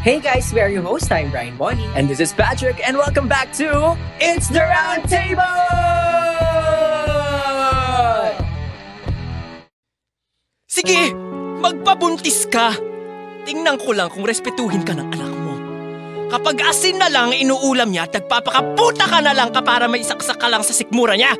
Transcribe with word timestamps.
Hey 0.00 0.16
guys, 0.16 0.48
we 0.56 0.64
are 0.64 0.72
your 0.72 0.80
host. 0.80 1.12
I'm 1.12 1.28
Brian 1.28 1.60
Bonnie. 1.60 1.84
And 1.92 2.08
this 2.08 2.24
is 2.24 2.32
Patrick, 2.32 2.80
and 2.80 2.96
welcome 2.96 3.28
back 3.28 3.52
to 3.60 4.00
It's 4.16 4.48
the 4.48 4.64
Round 4.64 5.04
Table! 5.04 5.44
Sige, 10.64 11.12
magpabuntis 11.60 12.48
ka. 12.48 12.72
Tingnan 13.44 13.76
ko 13.76 13.92
lang 13.92 14.08
kung 14.08 14.24
respetuhin 14.24 14.88
ka 14.88 14.96
ng 14.96 15.12
anak 15.12 15.34
mo. 15.36 15.54
Kapag 16.32 16.56
asin 16.64 16.96
na 16.96 17.12
lang 17.12 17.36
inuulam 17.36 17.92
niya 17.92 18.08
at 18.08 18.24
nagpapakaputa 18.24 19.04
ka 19.04 19.20
na 19.20 19.36
lang 19.36 19.52
ka 19.52 19.60
para 19.60 19.84
may 19.84 20.00
isaksak 20.00 20.40
ka 20.40 20.48
lang 20.48 20.64
sa 20.64 20.72
sikmura 20.72 21.12
niya. 21.12 21.36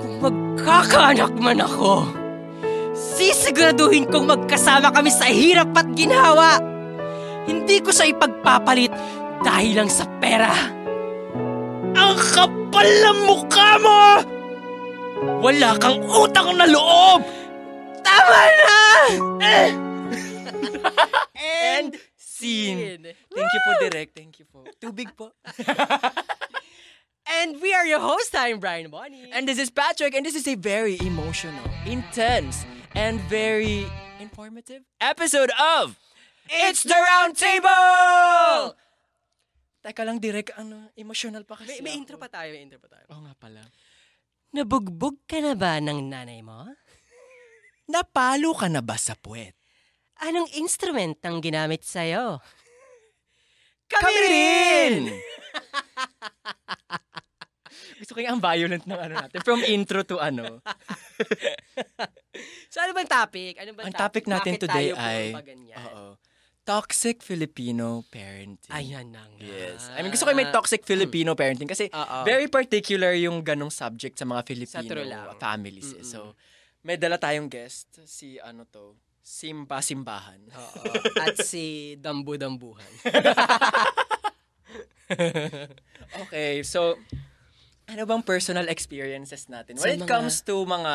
Kung 0.00 0.16
magkakaanak 0.24 1.36
man 1.36 1.60
ako, 1.60 2.08
sisiguraduhin 2.96 4.08
kong 4.08 4.24
magkasama 4.24 4.88
kami 4.96 5.12
sa 5.12 5.28
hirap 5.28 5.76
at 5.76 5.92
ginhawa. 5.92 6.77
Hindi 7.48 7.80
ko 7.80 7.88
siya 7.88 8.12
ipagpapalit 8.12 8.92
dahil 9.40 9.72
lang 9.80 9.88
sa 9.88 10.04
pera. 10.20 10.52
Ang 11.96 12.14
kapal 12.36 12.86
ng 12.86 13.18
mukha 13.24 13.70
mo! 13.80 14.00
Wala 15.40 15.74
kang 15.80 16.04
utang 16.04 16.54
na 16.60 16.68
loob! 16.68 17.24
Tama 18.04 18.40
na! 18.60 18.80
And 21.74 21.96
scene. 22.14 23.16
Thank 23.34 23.50
you 23.50 23.60
po, 23.64 23.70
Direk. 23.82 24.14
Thank 24.14 24.38
you 24.38 24.46
po. 24.46 24.62
Tubig 24.78 25.10
po. 25.16 25.32
And 27.28 27.60
we 27.60 27.74
are 27.74 27.84
your 27.84 28.00
host. 28.00 28.32
I'm 28.32 28.58
Brian 28.58 28.90
Bonnie. 28.90 29.28
And 29.32 29.46
this 29.46 29.58
is 29.58 29.68
Patrick, 29.68 30.14
and 30.14 30.24
this 30.24 30.34
is 30.34 30.48
a 30.48 30.54
very 30.54 30.96
emotional, 31.04 31.64
intense, 31.84 32.64
and 32.96 33.20
very 33.28 33.84
informative 34.18 34.82
episode 35.00 35.50
of 35.60 35.96
It's 36.48 36.82
the 36.82 36.96
Round 36.96 37.36
Table! 37.36 38.74
Teka 39.84 40.02
lang, 40.02 40.18
Direk, 40.18 40.56
ano, 40.56 40.90
emotional 40.96 41.44
pa 41.44 41.60
kasi 41.60 41.78
may, 41.78 41.80
may 41.80 41.92
ako. 41.94 42.00
intro 42.00 42.16
pa 42.16 42.28
tayo, 42.32 42.48
may 42.50 42.62
intro 42.64 42.80
pa 42.80 42.88
tayo. 42.88 43.04
Oo 43.12 43.22
nga 43.24 43.34
pala. 43.36 43.60
Nabugbog 44.52 45.20
ka 45.28 45.44
na 45.44 45.52
ba 45.52 45.76
ng 45.78 46.08
nanay 46.08 46.40
mo? 46.40 46.64
Napalo 47.88 48.56
ka 48.56 48.68
na 48.72 48.80
ba 48.80 48.96
sa 48.96 49.12
puwet? 49.12 49.52
Anong 50.24 50.48
instrument 50.58 51.20
ang 51.22 51.38
ginamit 51.38 51.84
sa'yo? 51.84 52.40
Kami 53.88 54.12
rin! 54.28 54.94
Gusto 57.98 58.14
ko 58.14 58.18
yung 58.22 58.38
ang 58.38 58.42
violent 58.42 58.86
ng 58.86 58.98
ano 58.98 59.14
natin. 59.20 59.38
From 59.42 59.60
intro 59.66 60.06
to 60.06 60.16
ano. 60.16 60.58
So 62.70 62.78
ano 62.78 62.94
bang 62.94 63.10
topic? 63.10 63.58
Ano 63.58 63.74
bang 63.74 63.90
Ang 63.90 63.96
topic 63.96 64.24
natin 64.30 64.54
Bakit 64.54 64.62
today 64.62 64.88
tayo 64.92 65.02
ay... 65.02 65.24
Oo. 65.74 66.04
Toxic 66.68 67.24
Filipino 67.24 68.04
parenting. 68.06 68.68
Ayan 68.68 69.08
na 69.08 69.24
nga. 69.24 69.40
Yes. 69.40 69.88
I 69.88 70.04
mean, 70.04 70.12
gusto 70.12 70.28
ko 70.28 70.36
may 70.36 70.52
toxic 70.52 70.84
Filipino 70.84 71.32
parenting 71.32 71.64
kasi 71.64 71.88
Oo. 71.88 72.16
very 72.22 72.44
particular 72.44 73.16
yung 73.16 73.40
ganong 73.40 73.72
subject 73.72 74.20
sa 74.20 74.28
mga 74.28 74.44
Filipino 74.44 75.00
lang. 75.00 75.32
families. 75.40 75.96
eh. 75.96 76.04
Mm-mm. 76.04 76.04
So, 76.04 76.36
may 76.84 77.00
dala 77.00 77.16
tayong 77.16 77.48
guest, 77.48 77.88
si 78.04 78.36
ano 78.38 78.68
to, 78.68 79.00
Simba 79.24 79.80
Simbahan. 79.80 80.44
Oo. 80.52 80.82
At 81.18 81.40
si 81.40 81.96
Dambu 81.96 82.36
Dambuhan. 82.36 82.92
Okay, 86.20 86.60
so, 86.62 87.00
ano 87.86 88.04
bang 88.04 88.20
personal 88.20 88.68
experiences 88.68 89.48
natin? 89.48 89.80
Sa 89.80 89.88
When 89.88 89.96
it 89.96 90.04
mga- 90.04 90.10
comes 90.10 90.44
to 90.44 90.60
mga 90.62 90.94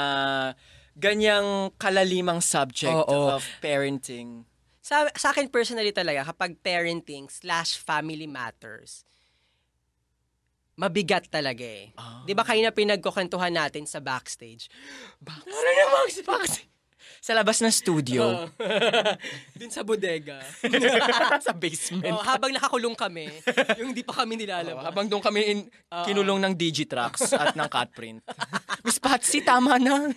ganyang 0.93 1.73
kalalimang 1.75 2.37
subject 2.37 2.93
Oo. 2.93 3.33
of 3.33 3.41
parenting. 3.57 4.45
Sa, 4.83 5.07
sa 5.15 5.31
akin 5.31 5.47
personally 5.47 5.95
talaga, 5.95 6.27
kapag 6.27 6.59
parenting 6.59 7.31
slash 7.31 7.79
family 7.79 8.27
matters, 8.27 9.07
mabigat 10.75 11.31
talaga 11.31 11.63
eh. 11.63 11.95
Ah. 11.95 12.27
Di 12.27 12.35
ba 12.35 12.43
kayo 12.43 12.59
na 12.59 12.75
pinagkukwentuhan 12.75 13.55
natin 13.55 13.87
sa 13.87 14.03
backstage? 14.03 14.67
Ano 15.23 15.69
namang 15.71 16.11
box? 16.27 16.67
Sa 17.23 17.31
labas 17.31 17.63
ng 17.63 17.71
studio. 17.71 18.51
Dun 19.59 19.71
sa 19.71 19.87
bodega. 19.87 20.43
sa 21.47 21.55
basement. 21.55 22.19
oh, 22.19 22.23
habang 22.23 22.51
nakakulong 22.51 22.99
kami, 22.99 23.31
yung 23.79 23.95
hindi 23.95 24.03
pa 24.03 24.23
kami 24.23 24.35
nilalabas. 24.35 24.83
habang 24.83 25.07
doon 25.07 25.23
kami 25.23 25.39
in, 25.47 25.59
Oo. 25.63 26.03
kinulong 26.03 26.43
ng 26.43 26.53
Digitrax 26.59 27.31
at 27.31 27.55
ng 27.55 27.69
Catprint. 27.71 28.19
Miss 28.83 28.99
Patsy, 28.99 29.39
tama 29.39 29.79
na. 29.79 30.11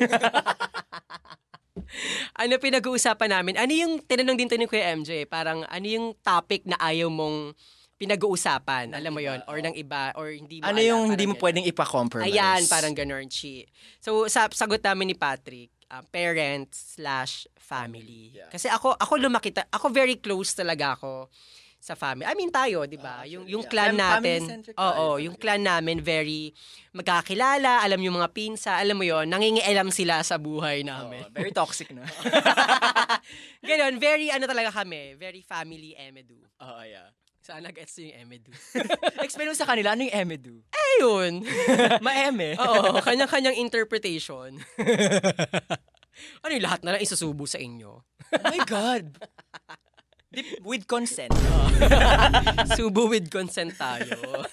ano 2.43 2.53
pinag-uusapan 2.57 3.31
namin? 3.33 3.55
Ano 3.61 3.73
yung, 3.73 3.93
tinanong 4.03 4.37
din 4.37 4.49
to 4.51 4.57
ni 4.59 4.67
Kuya 4.69 4.97
MJ, 4.97 5.29
parang 5.29 5.63
ano 5.67 5.87
yung 5.87 6.17
topic 6.25 6.65
na 6.65 6.77
ayaw 6.81 7.13
mong 7.13 7.55
pinag-uusapan, 7.97 8.93
alam 8.93 9.09
mo 9.09 9.25
yon 9.25 9.41
or 9.49 9.57
ng 9.57 9.73
iba, 9.73 10.13
or 10.21 10.29
hindi 10.29 10.61
mo 10.61 10.69
ano 10.69 10.77
alam, 10.77 10.91
yung 10.93 11.03
hindi 11.17 11.25
mo 11.25 11.33
ganun. 11.33 11.45
pwedeng 11.49 11.65
ipa-compromise? 11.65 12.29
Ayan, 12.29 12.63
parang 12.69 12.93
ganun, 12.93 13.25
chi. 13.33 13.65
So, 14.05 14.29
sa 14.29 14.53
sagot 14.53 14.85
namin 14.85 15.13
ni 15.13 15.17
Patrick, 15.17 15.73
uh, 15.89 16.05
parents 16.13 17.01
slash 17.01 17.49
family. 17.57 18.37
Yeah. 18.37 18.53
Kasi 18.53 18.69
ako, 18.69 19.01
ako 19.01 19.13
lumaki, 19.17 19.49
ta- 19.49 19.69
ako 19.73 19.89
very 19.89 20.21
close 20.21 20.53
talaga 20.53 20.93
ako 20.93 21.33
sa 21.81 21.95
family. 21.95 22.27
I 22.27 22.35
mean 22.35 22.51
tayo, 22.51 22.85
'di 22.85 22.99
ba? 22.99 23.23
Ah, 23.23 23.27
yung 23.29 23.47
yung 23.47 23.65
yeah. 23.65 23.71
clan 23.71 23.95
natin. 23.95 24.41
Oo, 24.75 25.17
tayo, 25.17 25.23
yung 25.23 25.37
clan 25.39 25.63
namin 25.63 26.03
very 26.03 26.51
magkakilala, 26.91 27.85
alam 27.85 28.01
yung 28.03 28.19
mga 28.19 28.31
pinsa, 28.35 28.81
alam 28.81 28.99
mo 28.99 29.05
'yon, 29.07 29.31
nangingialam 29.31 29.93
sila 29.95 30.25
sa 30.27 30.41
buhay 30.41 30.83
namin. 30.83 31.29
very 31.31 31.55
toxic 31.55 31.93
na. 31.95 32.03
Ganon, 33.69 34.01
very 34.03 34.33
ano 34.33 34.45
talaga 34.49 34.83
kami, 34.83 35.15
very 35.15 35.45
family 35.45 35.95
emedu. 35.95 36.41
Oo, 36.63 36.83
yeah. 36.83 37.13
Sana 37.47 37.71
gets 37.71 38.03
yung 38.03 38.27
emedu. 38.27 38.51
Explain 39.23 39.47
mo 39.47 39.55
sa 39.55 39.71
kanila, 39.71 39.95
ano 39.95 40.03
yung 40.03 40.17
emedu? 40.19 40.67
Ayun. 40.75 41.47
Ma-eme. 42.07 42.59
Oo, 42.59 42.99
kanya-kanyang 42.99 43.55
interpretation. 43.63 44.59
ano 46.43 46.51
yung 46.51 46.67
lahat 46.67 46.83
na 46.83 46.99
lang 46.99 47.03
isusubo 47.07 47.47
sa 47.47 47.63
inyo? 47.63 48.03
Oh 48.03 48.45
my 48.51 48.67
God. 48.67 49.15
With 50.61 50.85
consent. 50.85 51.33
Subo 52.77 53.09
with 53.09 53.33
consent 53.33 53.73
tayo. 53.77 54.45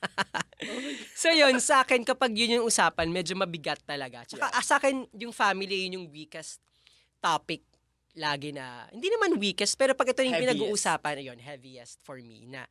so 1.20 1.32
yun, 1.32 1.56
sa 1.60 1.84
akin, 1.84 2.04
kapag 2.04 2.36
yun 2.36 2.60
yung 2.60 2.66
usapan, 2.68 3.08
medyo 3.08 3.32
mabigat 3.32 3.80
talaga. 3.84 4.28
Tsaka 4.28 4.52
ah, 4.52 4.64
sa 4.64 4.76
akin, 4.76 5.08
yung 5.16 5.32
family, 5.32 5.88
yun 5.88 6.02
yung 6.02 6.08
weakest 6.12 6.60
topic 7.20 7.64
lagi 8.16 8.52
na, 8.52 8.88
hindi 8.92 9.12
naman 9.12 9.36
weakest, 9.36 9.76
pero 9.76 9.92
pag 9.92 10.08
ito 10.12 10.24
yung 10.24 10.36
Heaviest. 10.36 10.56
pinag-uusapan, 10.56 11.20
ayun, 11.20 11.38
heaviest 11.40 12.00
for 12.00 12.16
me, 12.16 12.48
na 12.48 12.64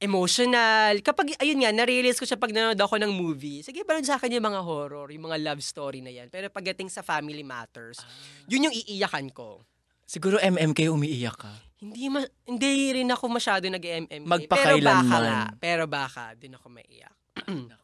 emotional. 0.00 0.96
Kapag, 1.04 1.36
ayun 1.36 1.60
nga, 1.60 1.70
na-realize 1.74 2.16
ko 2.16 2.24
siya 2.24 2.40
pag 2.40 2.54
nanonood 2.54 2.80
ako 2.80 2.96
ng 3.04 3.12
movie. 3.12 3.60
Sige, 3.60 3.84
balon 3.84 4.06
sa 4.06 4.16
akin 4.16 4.32
yung 4.32 4.46
mga 4.48 4.64
horror, 4.64 5.12
yung 5.12 5.28
mga 5.28 5.38
love 5.44 5.60
story 5.60 6.00
na 6.00 6.08
yan. 6.08 6.32
Pero 6.32 6.48
pagdating 6.48 6.88
sa 6.88 7.04
family 7.04 7.44
matters, 7.44 8.00
yun 8.48 8.70
yung 8.70 8.74
iiyakan 8.74 9.28
ko. 9.28 9.60
Siguro 10.10 10.42
MMK 10.42 10.90
umiiyak 10.90 11.38
ka. 11.38 11.52
Hindi 11.78 12.10
ma- 12.10 12.32
hindi 12.42 12.98
rin 12.98 13.14
ako 13.14 13.30
masyado 13.30 13.70
nag-MMK. 13.70 14.50
Pero 14.50 14.74
baka 14.82 15.16
nga. 15.22 15.40
Pero 15.62 15.84
baka 15.86 16.24
din 16.34 16.58
ako 16.58 16.66
maiyak. 16.66 17.14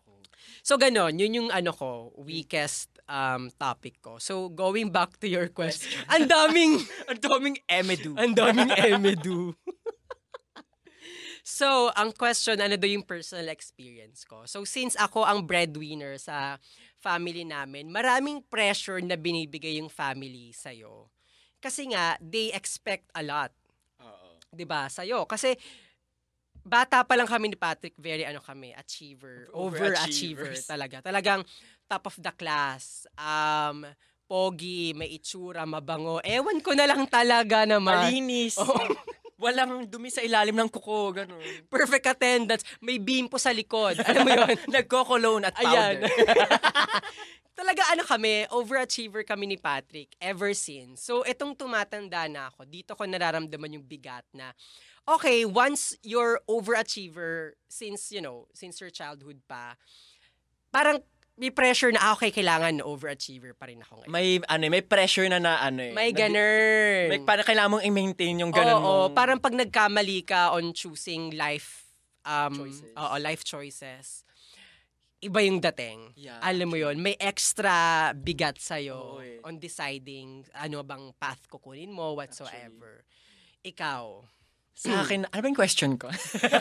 So 0.66 0.74
ganon, 0.74 1.14
yun 1.14 1.30
yung 1.30 1.50
ano 1.54 1.70
ko, 1.70 2.10
weakest 2.18 2.90
um, 3.06 3.54
topic 3.54 4.02
ko. 4.02 4.18
So 4.18 4.50
going 4.50 4.90
back 4.90 5.14
to 5.22 5.30
your 5.30 5.46
question. 5.54 5.94
Ang 6.10 6.26
daming 6.26 6.82
Ang 7.14 7.22
daming 7.22 7.56
emedu. 7.70 8.18
ang 8.18 8.34
daming 8.34 8.74
emedu. 8.74 9.54
so, 11.46 11.94
ang 11.94 12.10
question, 12.10 12.58
ano 12.58 12.74
do 12.74 12.90
yung 12.90 13.06
personal 13.06 13.46
experience 13.46 14.26
ko? 14.26 14.42
So, 14.50 14.66
since 14.66 14.98
ako 14.98 15.22
ang 15.22 15.46
breadwinner 15.46 16.18
sa 16.18 16.58
family 16.98 17.46
namin, 17.46 17.86
maraming 17.86 18.42
pressure 18.50 18.98
na 18.98 19.14
binibigay 19.14 19.78
yung 19.78 19.86
family 19.86 20.50
sa'yo. 20.50 21.06
Kasi 21.60 21.90
nga, 21.90 22.16
they 22.22 22.52
expect 22.52 23.08
a 23.16 23.22
lot. 23.24 23.52
Oo. 24.00 24.36
'di 24.52 24.64
ba, 24.64 24.88
sa'yo. 24.88 25.28
Kasi 25.28 25.52
bata 26.66 27.06
pa 27.06 27.14
lang 27.14 27.28
kami 27.30 27.52
ni 27.52 27.56
Patrick, 27.58 27.94
very 27.94 28.26
ano 28.26 28.42
kami, 28.42 28.74
achiever, 28.74 29.46
overachiever 29.54 30.50
talaga. 30.66 30.98
Talagang 31.04 31.46
top 31.86 32.10
of 32.10 32.16
the 32.18 32.32
class. 32.34 33.06
Um, 33.14 33.86
pogi, 34.26 34.90
may 34.96 35.14
itsura, 35.14 35.62
mabango. 35.62 36.18
Ewan 36.26 36.58
ko 36.58 36.74
na 36.74 36.90
lang 36.90 37.06
talaga 37.06 37.62
naman. 37.62 38.10
Malinis. 38.10 38.58
Oo. 38.58 38.74
Walang 39.36 39.84
dumi 39.84 40.08
sa 40.08 40.24
ilalim 40.24 40.56
ng 40.56 40.72
kuko, 40.72 41.12
ganun. 41.12 41.44
Perfect 41.68 42.08
attendance. 42.08 42.64
May 42.80 42.96
bimpo 42.96 43.36
sa 43.36 43.52
likod. 43.52 44.00
Alam 44.00 44.24
mo 44.24 44.32
yun? 44.32 44.56
Nagko-cologne 44.74 45.44
at 45.52 45.54
powder. 45.60 45.76
Ayan. 45.76 45.96
Talaga 47.56 47.82
ano 47.88 48.04
kami, 48.04 48.44
overachiever 48.52 49.24
kami 49.24 49.48
ni 49.48 49.56
Patrick 49.56 50.12
ever 50.20 50.52
since. 50.52 51.00
So, 51.00 51.24
itong 51.24 51.56
tumatanda 51.56 52.28
na 52.28 52.52
ako, 52.52 52.68
dito 52.68 52.92
ko 52.92 53.08
nararamdaman 53.08 53.80
yung 53.80 53.86
bigat 53.88 54.28
na, 54.36 54.52
okay, 55.08 55.48
once 55.48 55.96
you're 56.04 56.36
overachiever, 56.44 57.56
since, 57.64 58.12
you 58.12 58.20
know, 58.20 58.44
since 58.52 58.76
your 58.76 58.92
childhood 58.92 59.40
pa, 59.48 59.72
parang 60.68 61.00
may 61.40 61.48
pressure 61.48 61.88
na, 61.88 62.00
ah, 62.00 62.12
okay, 62.12 62.28
kailangan 62.28 62.84
overachiever 62.84 63.56
pa 63.56 63.72
rin 63.72 63.80
ako 63.80 64.04
ngayon. 64.04 64.12
May, 64.12 64.28
ano, 64.44 64.62
may 64.68 64.84
pressure 64.84 65.24
na 65.32 65.40
na, 65.40 65.56
ano 65.56 65.80
eh. 65.80 65.96
May 65.96 66.12
ganun. 66.12 67.08
May, 67.08 67.20
parang 67.24 67.44
kailangan 67.48 67.70
mong 67.72 67.84
i-maintain 67.88 68.36
yung 68.36 68.52
ganun 68.52 68.84
Oo, 68.84 69.08
mo. 69.08 69.16
parang 69.16 69.40
pag 69.40 69.56
nagkamali 69.56 70.28
ka 70.28 70.52
on 70.52 70.76
choosing 70.76 71.32
life 71.32 71.88
um 72.26 72.66
Choices. 72.68 72.92
oo, 72.98 73.14
life 73.22 73.42
choices. 73.46 74.26
Iba 75.16 75.40
yung 75.40 75.58
dating. 75.58 76.12
Yeah, 76.14 76.38
Alam 76.40 76.68
mo 76.68 76.76
yon, 76.76 77.00
may 77.00 77.16
extra 77.16 78.12
bigat 78.12 78.58
sa 78.58 78.76
Oo 78.92 79.18
eh. 79.18 79.40
on 79.40 79.56
deciding 79.56 80.44
ano 80.52 80.82
bang 80.82 81.10
path 81.16 81.48
kukunin 81.48 81.88
mo 81.88 82.14
whatsoever. 82.14 83.02
Ikaw, 83.64 84.22
Sa 84.76 85.00
akin, 85.00 85.24
ano 85.24 85.34
ba 85.34 85.46
yung 85.48 85.56
question 85.56 85.96
ko? 85.96 86.06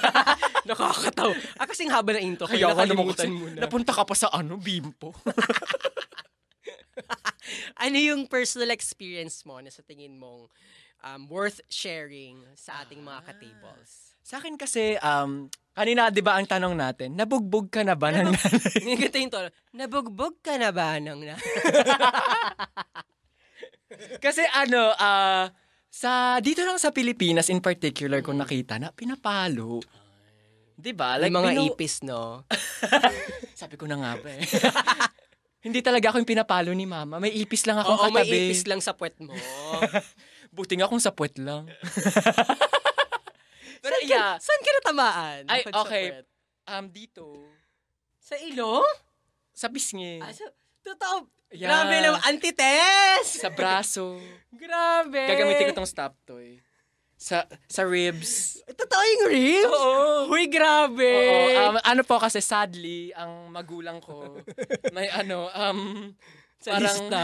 nakakataw. 0.65 1.35
Ah, 1.59 1.67
kasing 1.67 1.91
haba 1.91 2.15
na 2.15 2.23
intro, 2.23 2.47
Kaya 2.47 2.71
nakalimutan 2.71 3.27
mo 3.27 3.45
na. 3.51 3.67
napunta 3.67 3.91
ka 3.91 4.01
pa 4.01 4.15
sa 4.15 4.31
ano, 4.31 4.55
bimpo. 4.55 5.11
ano 7.77 7.97
yung 7.99 8.23
personal 8.25 8.71
experience 8.71 9.43
mo 9.43 9.59
na 9.59 9.67
sa 9.67 9.83
tingin 9.83 10.15
mong 10.15 10.47
um, 11.03 11.21
worth 11.27 11.59
sharing 11.67 12.39
sa 12.55 12.81
ating 12.81 12.99
mga 12.99 13.19
Ah. 13.19 13.25
ka-tables? 13.27 14.15
sa 14.23 14.39
akin 14.39 14.55
kasi, 14.55 14.95
um, 15.03 15.51
kanina, 15.75 16.07
di 16.07 16.23
ba 16.23 16.39
ang 16.39 16.47
tanong 16.47 16.71
natin, 16.71 17.19
nabugbog 17.19 17.67
ka 17.67 17.83
na 17.83 17.99
ba 17.99 18.15
ng 18.15 18.31
nanay? 18.31 18.59
Ganito 18.79 19.15
yung 19.19 19.33
tono, 19.33 19.47
nabugbog 19.75 20.39
ka 20.39 20.55
na 20.55 20.71
ba 20.71 20.95
ng 20.97 21.19
na? 21.19 21.35
kasi 24.25 24.47
ano, 24.55 24.95
ah, 24.95 25.51
sa, 25.91 26.39
dito 26.39 26.63
lang 26.63 26.79
sa 26.79 26.95
Pilipinas 26.95 27.51
in 27.51 27.59
particular, 27.59 28.23
kung 28.23 28.39
nakita 28.39 28.79
na, 28.79 28.95
pinapalo. 28.95 29.83
Di 30.75 30.91
ba? 30.91 31.15
Like, 31.15 31.31
mga 31.31 31.55
binu- 31.55 31.71
ipis, 31.71 32.03
no? 32.03 32.43
Sabi 33.59 33.79
ko 33.79 33.87
na 33.87 33.99
nga 33.99 34.11
ba 34.19 34.29
eh. 34.31 34.41
Hindi 35.65 35.81
talaga 35.81 36.11
ako 36.11 36.21
yung 36.21 36.29
pinapalo 36.29 36.69
ni 36.75 36.85
mama. 36.85 37.17
May 37.17 37.33
ipis 37.41 37.65
lang 37.65 37.81
akong 37.81 37.97
Oo, 37.97 38.13
may 38.13 38.27
katabi. 38.27 38.53
ipis 38.53 38.69
lang 38.69 38.83
sa 38.83 38.93
puwet 38.93 39.17
mo. 39.17 39.33
Buti 40.53 40.77
nga 40.77 40.85
kung 40.85 41.01
sa 41.01 41.09
puwet 41.09 41.41
lang. 41.41 41.65
Saan, 44.05 44.13
yeah, 44.13 44.31
ka, 44.37 44.43
saan 44.45 44.61
ka 44.61 44.71
natamaan? 44.77 45.41
Ay, 45.49 45.59
okay. 45.65 46.05
um, 46.69 46.85
dito, 46.87 47.25
Sa 48.21 48.37
ilong? 48.37 48.85
sa 49.55 49.67
bisngi, 49.67 50.19
Ah, 50.19 50.29
sa, 50.29 50.45
totoo. 50.83 51.31
Yeah. 51.49 51.71
Grabe 51.71 51.95
naman. 52.03 52.19
Antites! 52.27 53.39
sa 53.39 53.47
braso. 53.49 54.19
Grabe. 54.61 55.23
Gagamitin 55.25 55.71
ko 55.71 55.79
tong 55.79 55.87
stop 55.87 56.11
toy. 56.27 56.59
Sa 57.15 57.47
sa 57.71 57.87
ribs. 57.87 58.59
Totoo 58.67 59.01
yung 59.07 59.23
ribs? 59.31 59.71
Oo. 59.71 60.27
Uy, 60.27 60.51
grabe. 60.51 61.07
Oo, 61.15 61.71
um, 61.71 61.75
ano 61.79 62.03
po 62.03 62.19
kasi 62.19 62.43
sadly, 62.43 63.15
ang 63.15 63.47
magulang 63.47 64.03
ko, 64.03 64.35
may 64.91 65.07
ano, 65.07 65.47
um, 65.55 66.11
Sa 66.59 66.75
parang, 66.75 66.83
lista. 66.83 67.21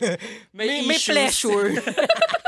may, 0.56 0.84
may, 0.84 0.92
may 0.92 0.98
issues. 1.00 1.08
pleasure. 1.08 1.72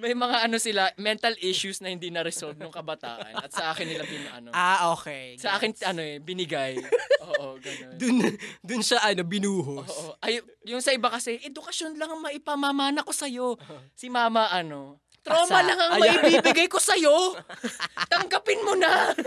may 0.00 0.16
mga 0.16 0.48
ano 0.48 0.56
sila, 0.56 0.88
mental 0.96 1.36
issues 1.44 1.84
na 1.84 1.92
hindi 1.92 2.08
na-resolve 2.08 2.56
nung 2.56 2.72
kabataan. 2.72 3.36
At 3.36 3.52
sa 3.52 3.76
akin 3.76 3.84
nila 3.84 4.08
bin, 4.08 4.24
ano, 4.32 4.48
ah, 4.56 4.96
okay. 4.96 5.36
sa 5.36 5.60
akin, 5.60 5.76
ano 5.84 6.00
eh, 6.00 6.16
binigay. 6.16 6.80
Oo, 7.28 7.60
ganun. 7.60 7.94
Dun, 8.00 8.16
dun 8.64 8.80
siya, 8.80 9.04
ano, 9.04 9.20
binuhos. 9.28 9.84
Oo. 9.84 10.16
Ay, 10.24 10.40
yung 10.64 10.80
sa 10.80 10.96
iba 10.96 11.12
kasi, 11.12 11.36
edukasyon 11.44 12.00
lang 12.00 12.08
ang 12.08 12.24
maipamamana 12.24 13.04
ko 13.04 13.12
sa'yo. 13.12 13.60
Si 13.92 14.08
mama, 14.08 14.48
ano, 14.48 15.04
trauma 15.20 15.60
Asa. 15.60 15.68
lang 15.68 15.78
ang 15.78 15.92
Ayan. 16.00 16.24
maibibigay 16.24 16.66
ko 16.72 16.80
sa'yo. 16.80 17.36
Tanggapin 18.12 18.64
mo 18.64 18.72
na. 18.72 19.12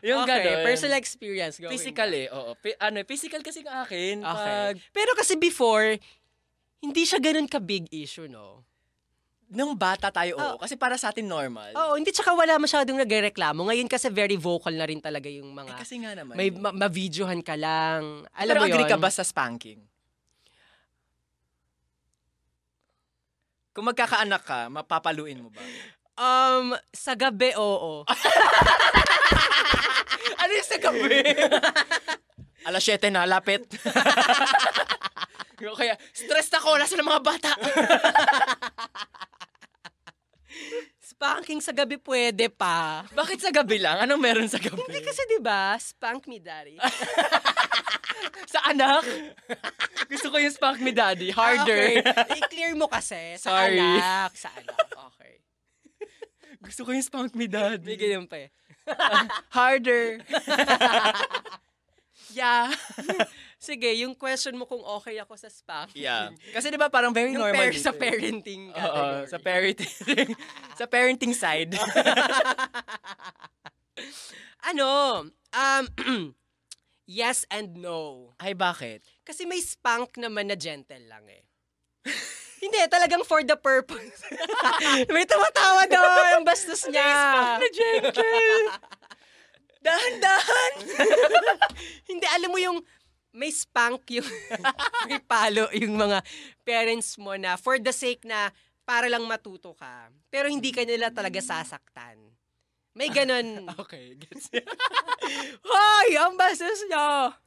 yung 0.00 0.24
okay, 0.24 0.40
ganun. 0.40 0.64
personal 0.64 0.96
experience. 0.96 1.60
Going 1.60 1.76
Physical 1.76 2.08
eh, 2.16 2.32
oo. 2.32 2.56
Pi- 2.56 2.80
ano, 2.80 3.04
physical 3.04 3.44
kasi 3.44 3.60
ng 3.60 3.76
akin. 3.84 4.24
Okay. 4.24 4.72
Pag, 4.72 4.74
Pero 4.96 5.12
kasi 5.12 5.36
before, 5.36 6.00
hindi 6.80 7.04
siya 7.04 7.20
ganun 7.20 7.46
ka-big 7.46 7.86
issue, 7.92 8.26
no? 8.26 8.64
nung 9.50 9.74
bata 9.74 10.14
tayo, 10.14 10.38
oo. 10.38 10.56
Kasi 10.62 10.78
para 10.78 10.94
sa 10.94 11.10
atin 11.10 11.26
normal. 11.26 11.74
Oo, 11.74 11.98
hindi 11.98 12.14
tsaka 12.14 12.38
wala 12.38 12.54
masyadong 12.56 13.02
nagrereklamo. 13.02 13.66
Ngayon 13.66 13.90
kasi 13.90 14.06
very 14.06 14.38
vocal 14.38 14.70
na 14.70 14.86
rin 14.86 15.02
talaga 15.02 15.26
yung 15.26 15.50
Eh, 15.50 15.58
mga... 15.58 15.74
kasi 15.74 15.98
nga 15.98 16.14
naman. 16.14 16.38
may 16.38 16.48
eh. 16.48 16.54
ma- 16.54 16.70
ma-videohan 16.70 17.42
ka 17.42 17.58
lang. 17.58 18.30
Alam 18.30 18.54
Pero 18.54 18.60
mo 18.62 18.66
agree 18.70 18.86
yun? 18.86 18.92
ka 18.94 19.02
ba 19.02 19.10
sa 19.10 19.26
spanking? 19.26 19.82
Kung 23.74 23.90
magkakaanak 23.90 24.42
ka, 24.46 24.70
mapapaluin 24.70 25.42
mo 25.42 25.50
ba? 25.50 25.62
Um, 26.14 26.78
sa 26.94 27.18
gabi, 27.18 27.50
oo. 27.58 28.06
ano 30.42 30.52
yung 30.54 30.68
sa 30.68 30.78
gabi? 30.78 31.26
Alas 32.70 32.86
7 32.86 33.10
na, 33.10 33.26
lapit. 33.26 33.66
Kaya, 35.60 35.94
stressed 36.16 36.56
ako, 36.56 36.80
nasa 36.80 36.96
ng 36.96 37.04
mga 37.04 37.22
bata. 37.22 37.52
Spanking 41.10 41.60
sa 41.60 41.76
gabi 41.76 42.00
pwede 42.00 42.48
pa. 42.48 43.04
Bakit 43.12 43.38
sa 43.44 43.52
gabi 43.52 43.76
lang? 43.76 44.00
Anong 44.00 44.20
meron 44.20 44.48
sa 44.48 44.56
gabi? 44.56 44.80
Hindi 44.88 45.04
kasi 45.04 45.20
'di 45.28 45.38
ba, 45.44 45.76
spank 45.76 46.24
me 46.24 46.40
daddy. 46.40 46.80
Sa 48.52 48.60
anak? 48.68 49.04
Gusto 50.10 50.28
ko 50.28 50.36
yung 50.36 50.52
spank 50.52 50.82
me 50.82 50.92
daddy. 50.92 51.32
Harder. 51.32 52.04
Ah, 52.04 52.26
okay. 52.26 52.36
I-clear 52.42 52.76
mo 52.76 52.90
kasi 52.90 53.38
sa 53.40 53.64
Sorry. 53.64 53.80
anak, 53.80 54.36
sa 54.36 54.50
anak. 54.52 54.76
Okay. 55.14 55.40
Gusto 56.60 56.84
ko 56.84 56.90
yung 56.92 57.06
spank 57.06 57.32
me 57.32 57.48
daddy. 57.48 57.80
May 57.80 57.96
ganyan 57.96 58.28
pa 58.28 58.44
eh. 58.44 58.48
Harder. 59.54 60.20
yeah. 62.36 62.74
Sige, 63.60 63.92
yung 63.92 64.16
question 64.16 64.56
mo 64.56 64.64
kung 64.64 64.80
okay 64.80 65.20
ako 65.20 65.36
sa 65.36 65.52
spanking. 65.52 66.00
Yeah. 66.00 66.32
Kasi 66.56 66.72
di 66.72 66.80
ba 66.80 66.88
parang 66.88 67.12
very 67.12 67.36
Yung 67.36 67.44
normal 67.44 67.68
par- 67.68 67.76
dito 67.76 67.84
sa 67.84 67.92
parenting 67.92 68.72
category. 68.72 69.28
sa 69.28 69.38
parenting. 69.38 69.94
sa 70.80 70.84
parenting 70.88 71.34
side. 71.36 71.76
ano, 74.72 74.88
um, 75.52 75.84
yes 77.20 77.44
and 77.52 77.76
no. 77.76 78.32
Ay, 78.40 78.56
bakit? 78.56 79.04
Kasi 79.28 79.44
may 79.44 79.60
spank 79.60 80.16
naman 80.16 80.48
na 80.48 80.56
gentle 80.56 81.04
lang 81.04 81.28
eh. 81.28 81.44
Hindi, 82.64 82.80
talagang 82.88 83.28
for 83.28 83.44
the 83.44 83.60
purpose. 83.60 84.24
may 85.12 85.28
tumatawa 85.28 85.84
doon, 85.84 86.40
ang 86.40 86.44
bastos 86.48 86.88
niya. 86.88 87.12
na 87.60 87.68
gentle. 87.68 88.72
Dahan-dahan. 89.80 90.72
Hindi, 92.08 92.26
alam 92.28 92.50
mo 92.52 92.60
yung 92.60 92.78
may 93.30 93.50
spank 93.54 94.02
yung 94.10 94.26
may 95.08 95.22
palo 95.22 95.70
yung 95.74 95.94
mga 95.94 96.18
parents 96.66 97.14
mo 97.18 97.34
na 97.38 97.54
for 97.54 97.78
the 97.78 97.94
sake 97.94 98.26
na 98.26 98.50
para 98.82 99.06
lang 99.06 99.22
matuto 99.22 99.70
ka. 99.78 100.10
Pero 100.34 100.50
hindi 100.50 100.74
ka 100.74 100.82
nila 100.82 101.14
talaga 101.14 101.38
sasaktan. 101.38 102.18
May 102.98 103.06
ganon. 103.14 103.70
Okay, 103.82 104.18
gets. 104.18 104.50
Hoy! 105.70 106.08
Ang 106.18 106.34
bastos 106.34 106.82
niya! 106.90 107.38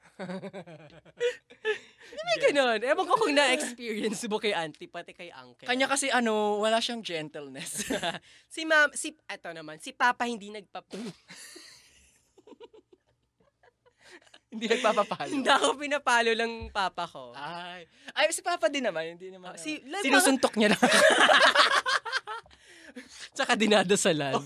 may 2.15 2.37
ganon. 2.47 2.79
Ewan 2.79 3.03
ko 3.03 3.13
kung 3.19 3.35
na-experience 3.35 4.23
mo 4.31 4.39
kay 4.39 4.55
auntie, 4.55 4.87
pati 4.87 5.11
kay 5.11 5.35
uncle. 5.35 5.67
Kanya 5.67 5.91
kasi 5.91 6.07
ano, 6.07 6.63
wala 6.63 6.79
siyang 6.79 7.03
gentleness. 7.03 7.91
si 8.47 8.63
ma'am, 8.63 8.95
si, 8.95 9.11
eto 9.27 9.51
naman, 9.51 9.83
si 9.83 9.91
papa 9.91 10.23
hindi 10.23 10.47
nagpap... 10.47 10.87
hindi 14.53 14.65
nagpapapalo. 14.69 15.29
hindi 15.33 15.49
ako 15.49 15.67
pinapalo 15.81 16.31
lang 16.37 16.51
papa 16.69 17.09
ko. 17.09 17.33
Ay. 17.33 17.89
Ay, 18.13 18.29
si 18.29 18.45
Papa 18.45 18.69
din 18.69 18.85
naman. 18.85 19.17
Hindi 19.17 19.33
naman. 19.33 19.53
Ah, 19.53 19.57
si- 19.57 19.81
like, 19.89 20.05
Sinusuntok 20.05 20.53
niya 20.55 20.77
lang. 20.77 20.81
Tsaka 23.33 23.57
dinadasalan. 23.57 24.37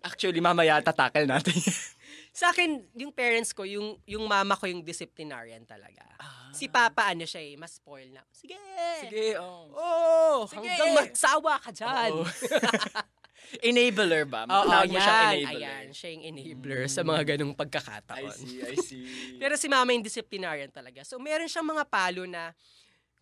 Actually, 0.00 0.40
mamaya 0.40 0.80
tatakal 0.80 1.28
natin. 1.28 1.52
Sa 2.40 2.54
akin, 2.54 2.78
yung 2.94 3.10
parents 3.10 3.50
ko, 3.50 3.66
yung 3.66 3.98
yung 4.06 4.24
mama 4.24 4.54
ko 4.54 4.70
yung 4.70 4.86
disciplinarian 4.86 5.66
talaga. 5.66 6.06
Ah. 6.16 6.48
Si 6.54 6.70
papa, 6.70 7.10
ano 7.10 7.26
siya 7.26 7.42
eh, 7.42 7.58
mas 7.58 7.82
spoil 7.82 8.14
na. 8.14 8.22
Sige! 8.30 8.56
Sige, 9.02 9.34
oh. 9.36 9.66
Oo! 9.74 10.46
Sige. 10.46 10.62
hanggang 10.64 10.94
magsawa 10.94 11.58
ka 11.58 11.70
dyan. 11.74 12.10
Oo. 12.16 12.24
enabler 13.60 14.24
ba? 14.24 14.46
Oo, 14.46 14.66
Tawag 14.68 14.88
mo 14.88 14.98
siyang 14.98 15.20
yan. 15.20 15.34
enabler. 15.42 15.60
Ayan, 15.60 15.86
siya 15.90 16.08
yung 16.14 16.24
enabler 16.30 16.80
sa 16.86 17.00
mga 17.02 17.22
ganong 17.34 17.54
I 17.54 17.58
pagkakataon. 17.58 18.32
see, 18.36 18.58
I 18.62 18.74
see. 18.78 19.02
Pero 19.42 19.54
si 19.58 19.66
mama 19.66 19.90
yung 19.90 20.04
disciplinarian 20.04 20.70
talaga. 20.70 21.02
So, 21.02 21.18
meron 21.18 21.50
siyang 21.50 21.66
mga 21.66 21.84
palo 21.88 22.24
na 22.24 22.54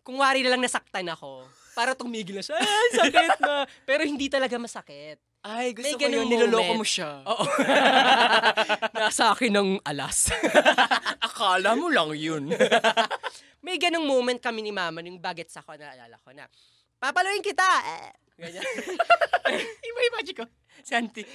kung 0.03 0.17
wari 0.17 0.41
na 0.41 0.55
lang 0.55 0.61
nasaktan 0.63 1.05
ako, 1.09 1.45
para 1.77 1.93
tumigil 1.93 2.39
na 2.39 2.43
siya, 2.43 2.59
ay, 2.59 2.87
sakit 2.97 3.39
na. 3.39 3.63
Pero 3.89 4.01
hindi 4.03 4.27
talaga 4.27 4.57
masakit. 4.57 5.21
Ay, 5.39 5.71
gusto 5.71 5.95
May 5.95 5.95
ko 5.95 6.11
yun. 6.11 6.27
Niloloko 6.27 6.73
mo 6.75 6.83
siya. 6.83 7.23
Oo. 7.23 7.45
Nasa 8.99 9.31
akin 9.31 9.55
ng 9.55 9.69
alas. 9.87 10.35
Akala 11.23 11.79
mo 11.79 11.87
lang 11.87 12.11
yun. 12.11 12.51
May 13.63 13.79
ganong 13.79 14.03
moment 14.03 14.39
kami 14.39 14.59
ni 14.59 14.75
mama 14.75 14.99
nung 14.99 15.15
bagets 15.15 15.55
ako, 15.55 15.79
naalala 15.79 16.15
ko 16.19 16.31
na, 16.35 16.47
papaluin 16.99 17.43
kita! 17.43 17.63
Eh, 17.63 18.11
ganyan. 18.39 18.63
Iba 19.87 19.99
magic 20.15 20.35
ko. 20.39 20.45
Si 20.81 20.95
Auntie. 20.95 21.27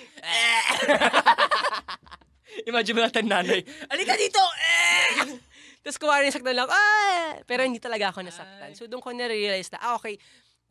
Imagine 2.70 2.94
mo 2.96 3.02
natin 3.02 3.26
nanay. 3.26 3.60
Alika 3.90 4.14
dito! 4.14 4.38
Eh! 4.38 5.36
Tapos 5.84 5.98
kuha 6.00 6.24
rin 6.24 6.32
saktan 6.32 6.56
lang, 6.56 6.70
ah! 6.70 7.36
Pero 7.44 7.66
hindi 7.66 7.82
talaga 7.82 8.08
ako 8.08 8.24
nasaktan. 8.24 8.72
So 8.72 8.88
doon 8.88 9.04
ko 9.04 9.12
na-realize 9.12 9.68
na, 9.74 9.84
ah, 9.84 9.94
okay, 10.00 10.16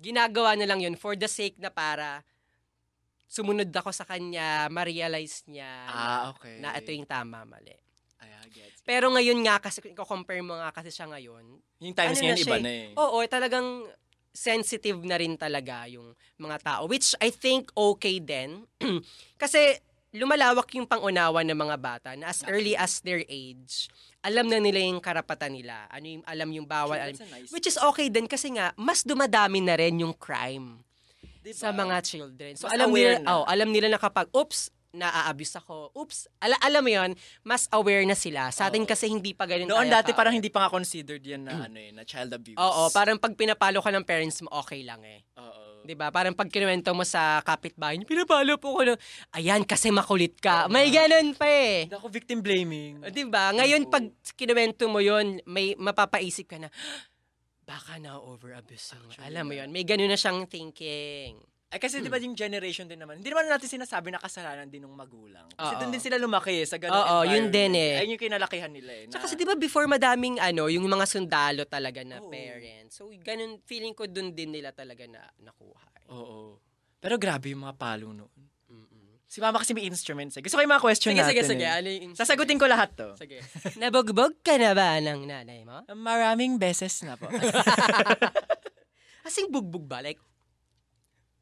ginagawa 0.01 0.57
na 0.57 0.65
lang 0.65 0.81
yun 0.81 0.97
for 0.97 1.13
the 1.13 1.29
sake 1.29 1.59
na 1.61 1.69
para 1.69 2.25
sumunod 3.29 3.69
ako 3.69 3.93
sa 3.93 4.05
kanya, 4.05 4.69
ma-realize 4.73 5.45
niya 5.49 5.69
Ah, 5.89 6.33
okay. 6.33 6.61
na 6.61 6.73
ito 6.77 6.89
yung 6.93 7.05
tama, 7.05 7.45
mali. 7.45 7.73
Ay, 8.21 8.29
ah, 8.29 8.45
gets. 8.49 8.81
Pero 8.85 9.09
ngayon 9.09 9.41
nga, 9.45 9.61
kasi 9.61 9.81
kung 9.93 10.05
compare 10.05 10.41
mo 10.41 10.57
nga 10.57 10.73
kasi 10.73 10.89
siya 10.89 11.09
ngayon, 11.09 11.45
Yung 11.81 11.95
times 11.97 12.17
ano 12.17 12.23
ngayon, 12.29 12.39
iba 12.39 12.57
eh. 12.57 12.63
na 12.63 12.71
eh. 12.71 12.87
Oo, 12.97 13.17
talagang 13.25 13.85
sensitive 14.33 14.97
na 15.05 15.15
rin 15.15 15.37
talaga 15.37 15.85
yung 15.85 16.11
mga 16.41 16.57
tao. 16.59 16.81
Which 16.89 17.13
I 17.21 17.29
think 17.29 17.69
okay 17.77 18.17
din. 18.17 18.65
Kasi 19.41 19.77
lumalawak 20.13 20.69
yung 20.77 20.85
pangunawa 20.85 21.41
ng 21.41 21.57
mga 21.57 21.77
bata 21.77 22.09
na 22.13 22.29
as 22.29 22.45
early 22.45 22.77
as 22.77 23.01
their 23.01 23.21
age, 23.25 23.89
alam 24.21 24.45
na 24.45 24.61
nila 24.61 24.81
yung 24.81 25.01
karapatan 25.01 25.53
nila. 25.53 25.85
Ano 25.89 26.05
yung 26.05 26.23
alam 26.25 26.49
yung 26.53 26.67
bawal. 26.69 26.97
Alam, 26.97 27.17
nice 27.17 27.49
which 27.49 27.65
is 27.65 27.77
okay 27.81 28.09
din 28.09 28.29
kasi 28.29 28.53
nga, 28.53 28.73
mas 28.77 29.01
dumadami 29.01 29.61
na 29.61 29.77
rin 29.77 30.01
yung 30.01 30.13
crime 30.13 30.81
Diba? 31.41 31.57
sa 31.57 31.69
mga 31.73 31.97
children. 32.05 32.53
So 32.57 32.69
Mas 32.69 32.77
alam 32.77 32.89
nila, 32.93 33.19
na. 33.19 33.27
oh, 33.37 33.45
alam 33.45 33.69
nila 33.73 33.89
na 33.89 33.99
kapag, 33.99 34.29
oops, 34.31 34.69
naa-abuse 34.93 35.57
ako. 35.57 35.89
Oops, 35.97 36.29
ala 36.37 36.53
alam 36.61 36.85
mo 36.85 36.91
yon 36.93 37.11
mas 37.41 37.65
aware 37.73 38.05
na 38.05 38.13
sila. 38.13 38.53
Sa 38.53 38.69
atin 38.69 38.85
Oo. 38.85 38.89
kasi 38.89 39.09
hindi 39.09 39.33
pa 39.33 39.49
ganun 39.49 39.65
Noon 39.65 39.89
dati 39.89 40.13
parang 40.13 40.31
ka-aware. 40.31 40.37
hindi 40.37 40.53
pa 40.53 40.59
nga 40.63 40.69
considered 40.71 41.25
yan 41.25 41.49
na 41.49 41.65
ano 41.65 41.77
eh, 41.81 41.89
na 41.89 42.05
child 42.05 42.29
abuse. 42.31 42.55
Oo, 42.61 42.93
parang 42.93 43.17
pag 43.17 43.33
pinapalo 43.33 43.81
ka 43.81 43.89
ng 43.89 44.05
parents 44.05 44.45
mo, 44.45 44.53
okay 44.53 44.85
lang 44.85 45.01
eh. 45.01 45.25
Oo. 45.41 45.81
'Di 45.83 45.99
ba? 45.99 46.13
Parang 46.13 46.31
pag 46.31 46.47
kinuwento 46.47 46.93
mo 46.95 47.03
sa 47.03 47.43
kapitbahay, 47.43 47.99
pinapalo 48.07 48.55
po 48.55 48.71
ko 48.79 48.81
ng, 48.87 48.99
ayan, 49.35 49.67
kasi 49.67 49.91
makulit 49.91 50.39
ka. 50.39 50.71
May 50.71 50.87
ganun 50.87 51.35
pa 51.35 51.43
eh. 51.49 51.89
Hindi 51.91 51.97
ako 51.99 52.07
victim 52.07 52.39
blaming. 52.39 53.03
'Di 53.03 53.27
ba? 53.27 53.51
Ngayon 53.51 53.89
Oo. 53.89 53.91
pag 53.91 54.05
kinuwento 54.37 54.87
mo 54.87 55.03
'yon, 55.03 55.41
may 55.43 55.75
mapapaisip 55.75 56.53
ka 56.53 56.61
na, 56.61 56.69
baka 57.65 57.97
na 57.99 58.15
over 58.21 58.55
abuse 58.55 58.93
Alam 59.19 59.49
mo. 59.49 59.53
'yon, 59.57 59.73
may 59.73 59.83
ganun 59.83 60.07
na 60.07 60.15
siyang 60.15 60.45
thinking. 60.47 61.35
Ay, 61.73 61.81
kasi 61.81 62.05
di 62.05 62.09
ba 62.11 62.21
yung 62.21 62.37
generation 62.37 62.85
din 62.85 63.01
naman, 63.01 63.17
hindi 63.17 63.33
naman 63.33 63.49
natin 63.49 63.65
sinasabi 63.65 64.13
na 64.13 64.21
kasalanan 64.21 64.69
din 64.69 64.85
ng 64.85 64.93
magulang. 64.93 65.49
Kasi 65.57 65.73
Oo. 65.73 65.79
doon 65.81 65.89
din 65.89 66.03
sila 66.05 66.21
lumaki 66.21 66.61
eh, 66.61 66.69
sa 66.69 66.77
ganung 66.77 67.01
Oo, 67.01 67.25
yun 67.25 67.49
din 67.49 67.73
eh. 67.73 67.97
Ayun 67.97 68.13
yung 68.13 68.21
kinalakihan 68.21 68.69
nila 68.69 68.93
eh. 68.93 69.03
Tsaka 69.09 69.17
na- 69.17 69.25
kasi 69.25 69.33
'di 69.33 69.45
ba 69.49 69.57
before 69.57 69.89
madaming 69.89 70.37
ano, 70.37 70.69
yung 70.69 70.85
mga 70.85 71.09
sundalo 71.09 71.65
talaga 71.65 72.05
na 72.05 72.21
Oo. 72.21 72.29
parents. 72.29 73.01
So 73.01 73.09
ganun 73.09 73.57
feeling 73.65 73.97
ko 73.97 74.05
dun 74.05 74.37
din 74.37 74.53
nila 74.53 74.69
talaga 74.69 75.09
na 75.09 75.25
nakuha. 75.41 76.05
eh. 76.05 76.13
Oo. 76.13 76.61
Pero 77.01 77.17
grabe 77.17 77.49
yung 77.49 77.65
mga 77.65 77.73
palo 77.73 78.13
noon. 78.13 78.29
Si 79.25 79.41
mama 79.41 79.57
kasi 79.57 79.73
may 79.73 79.89
instruments 79.89 80.37
eh. 80.37 80.45
Gusto 80.45 80.55
ko 80.55 80.61
yung 80.61 80.77
mga 80.77 80.85
question 80.85 81.09
Sige, 81.09 81.25
natin 81.25 81.33
sige, 81.33 81.49
sige. 81.57 81.65
eh. 81.65 81.73
Ano 81.73 81.89
yung 81.89 82.13
Sasagutin 82.13 82.61
ko 82.61 82.69
lahat 82.69 82.93
to. 82.93 83.17
Sige. 83.17 83.41
Nabugbog 83.81 84.37
ka 84.45 84.61
na 84.61 84.77
ba 84.77 85.01
ng 85.01 85.25
nanay 85.25 85.65
mo? 85.65 85.81
Maraming 85.89 86.61
beses 86.61 87.01
na 87.01 87.17
po. 87.17 87.33
Asing 89.27 89.49
bugbog 89.49 89.89
ba? 89.89 90.05
Like, 90.05 90.21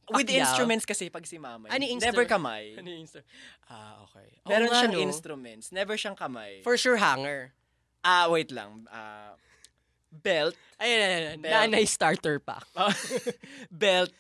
With 0.08 0.26
Pacquiao? 0.26 0.42
instruments 0.42 0.84
kasi 0.84 1.08
pag 1.08 1.24
si 1.24 1.38
mama. 1.38 1.68
Ano 1.68 1.80
yung 1.80 1.98
Never 1.98 2.26
kamay. 2.26 2.76
ano 2.76 2.84
yung 2.86 3.06
instru- 3.06 3.24
Ah, 3.66 4.02
okay. 4.04 4.28
Meron 4.44 4.68
Oo 4.68 4.72
nga, 4.72 4.80
siyang 4.82 4.94
no? 4.94 5.02
instruments. 5.02 5.66
Never 5.70 5.96
siyang 5.96 6.16
kamay. 6.16 6.60
For 6.62 6.76
sure, 6.76 6.98
hanger. 6.98 7.54
Ah, 8.02 8.26
wait 8.28 8.50
lang. 8.50 8.84
Ah, 8.88 9.38
belt. 10.10 10.58
Ayun, 10.78 10.98
ayun, 10.98 11.12
ayun. 11.14 11.40
Belt. 11.40 11.54
Nanay 11.54 11.86
starter 11.86 12.40
pack. 12.40 12.66
Ah, 12.74 12.92
belt. 13.72 14.12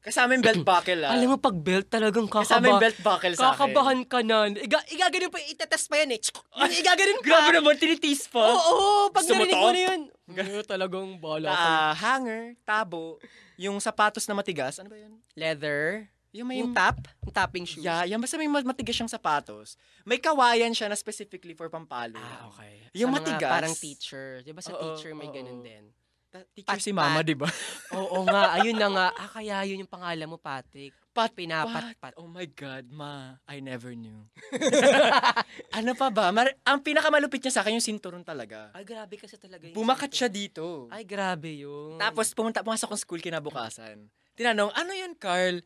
Kasama 0.00 0.32
yung 0.32 0.40
belt 0.40 0.62
buckle 0.62 1.02
ah. 1.02 1.12
Alam 1.12 1.26
mo, 1.26 1.36
pag 1.36 1.52
belt 1.54 1.84
talagang 1.86 2.24
Kasama 2.24 2.64
yung 2.64 2.78
kakaba. 2.78 2.84
belt 2.86 2.98
buckle 3.00 3.34
sa 3.34 3.52
akin. 3.52 3.68
Kakabahan 3.68 4.00
ka 4.06 4.18
na. 4.22 4.48
Iga, 4.48 4.80
igaganon 4.88 5.28
pa, 5.28 5.40
itetest 5.42 5.86
pa 5.88 5.96
yan 5.98 6.16
eh. 6.16 6.20
Yung 6.56 6.72
igaganon 6.80 7.18
ka. 7.18 7.26
Grabe 7.26 7.48
naman, 7.52 7.74
tinitiis 7.76 8.24
pa. 8.24 8.40
Oo, 8.40 8.56
oo, 8.56 8.86
pag 9.10 9.20
Gusto 9.20 9.34
mo 9.34 9.44
narinig 9.44 9.52
to? 9.52 9.60
mo 9.60 9.70
na 9.70 9.80
yun. 9.82 10.00
Ganun 10.32 10.64
talagang 10.64 11.08
bala. 11.16 11.50
Ah, 11.50 11.92
hanger, 11.92 12.54
tabo, 12.62 13.18
yung 13.56 13.76
sapatos 13.78 14.24
na 14.24 14.34
matigas. 14.34 14.78
Ano 14.78 14.88
ba 14.88 14.98
yun? 14.98 15.18
Leather. 15.34 16.08
Yung 16.30 16.46
may 16.46 16.62
Yung 16.62 16.70
tap. 16.70 17.10
Yung 17.26 17.34
tapping 17.34 17.66
shoes. 17.66 17.82
Yeah, 17.82 18.06
yan 18.06 18.22
basta 18.22 18.38
may 18.38 18.46
mat- 18.46 18.62
matigas 18.62 18.94
siyang 18.94 19.10
sapatos. 19.10 19.74
May 20.06 20.22
kawayan 20.22 20.70
siya 20.70 20.86
na 20.86 20.94
specifically 20.94 21.58
for 21.58 21.66
pampalo. 21.66 22.14
Ah, 22.22 22.46
okay. 22.46 22.86
Yung 22.94 23.10
Sa 23.10 23.18
mga 23.18 23.22
matigas. 23.26 23.50
Parang 23.50 23.74
teacher. 23.74 24.26
Di 24.46 24.54
ba 24.54 24.62
sa 24.62 24.78
Oo, 24.78 24.94
teacher 24.94 25.10
may 25.10 25.26
oo. 25.26 25.34
ganun 25.34 25.58
din? 25.58 25.90
Teacher 26.30 26.78
si 26.78 26.94
Pat-pat. 26.94 27.10
mama, 27.10 27.20
di 27.26 27.34
ba? 27.34 27.50
Oo 27.98 28.22
nga, 28.22 28.54
ayun 28.54 28.78
na 28.78 28.86
nga. 28.86 29.06
Ah, 29.18 29.26
kaya 29.26 29.66
yun 29.66 29.82
yung 29.82 29.90
pangalan 29.90 30.30
mo, 30.30 30.38
Patrick. 30.38 30.94
Pat, 31.10 31.34
Pinapat-pat. 31.34 32.14
Oh 32.14 32.30
my 32.30 32.46
God, 32.54 32.86
ma. 32.94 33.34
I 33.50 33.58
never 33.58 33.90
knew. 33.98 34.30
ano 35.78 35.90
pa 35.98 36.06
ba? 36.06 36.30
Mar- 36.30 36.54
ang 36.62 36.78
pinakamalupit 36.86 37.42
niya 37.42 37.50
sa 37.58 37.60
akin 37.66 37.74
yung 37.74 37.82
sinturon 37.82 38.22
talaga. 38.22 38.70
Ay, 38.70 38.86
grabe 38.86 39.18
kasi 39.18 39.34
talaga 39.34 39.66
yun. 39.66 39.74
Bumakat 39.74 40.14
siya 40.14 40.30
dito. 40.30 40.86
Ay, 40.86 41.02
grabe 41.02 41.50
yun. 41.50 41.98
Tapos 41.98 42.30
pumunta 42.30 42.62
pumasok 42.62 42.94
akong 42.94 43.02
school 43.02 43.18
kinabukasan. 43.18 44.06
Tinanong, 44.38 44.70
ano 44.70 44.92
yan, 44.94 45.18
Carl? 45.18 45.58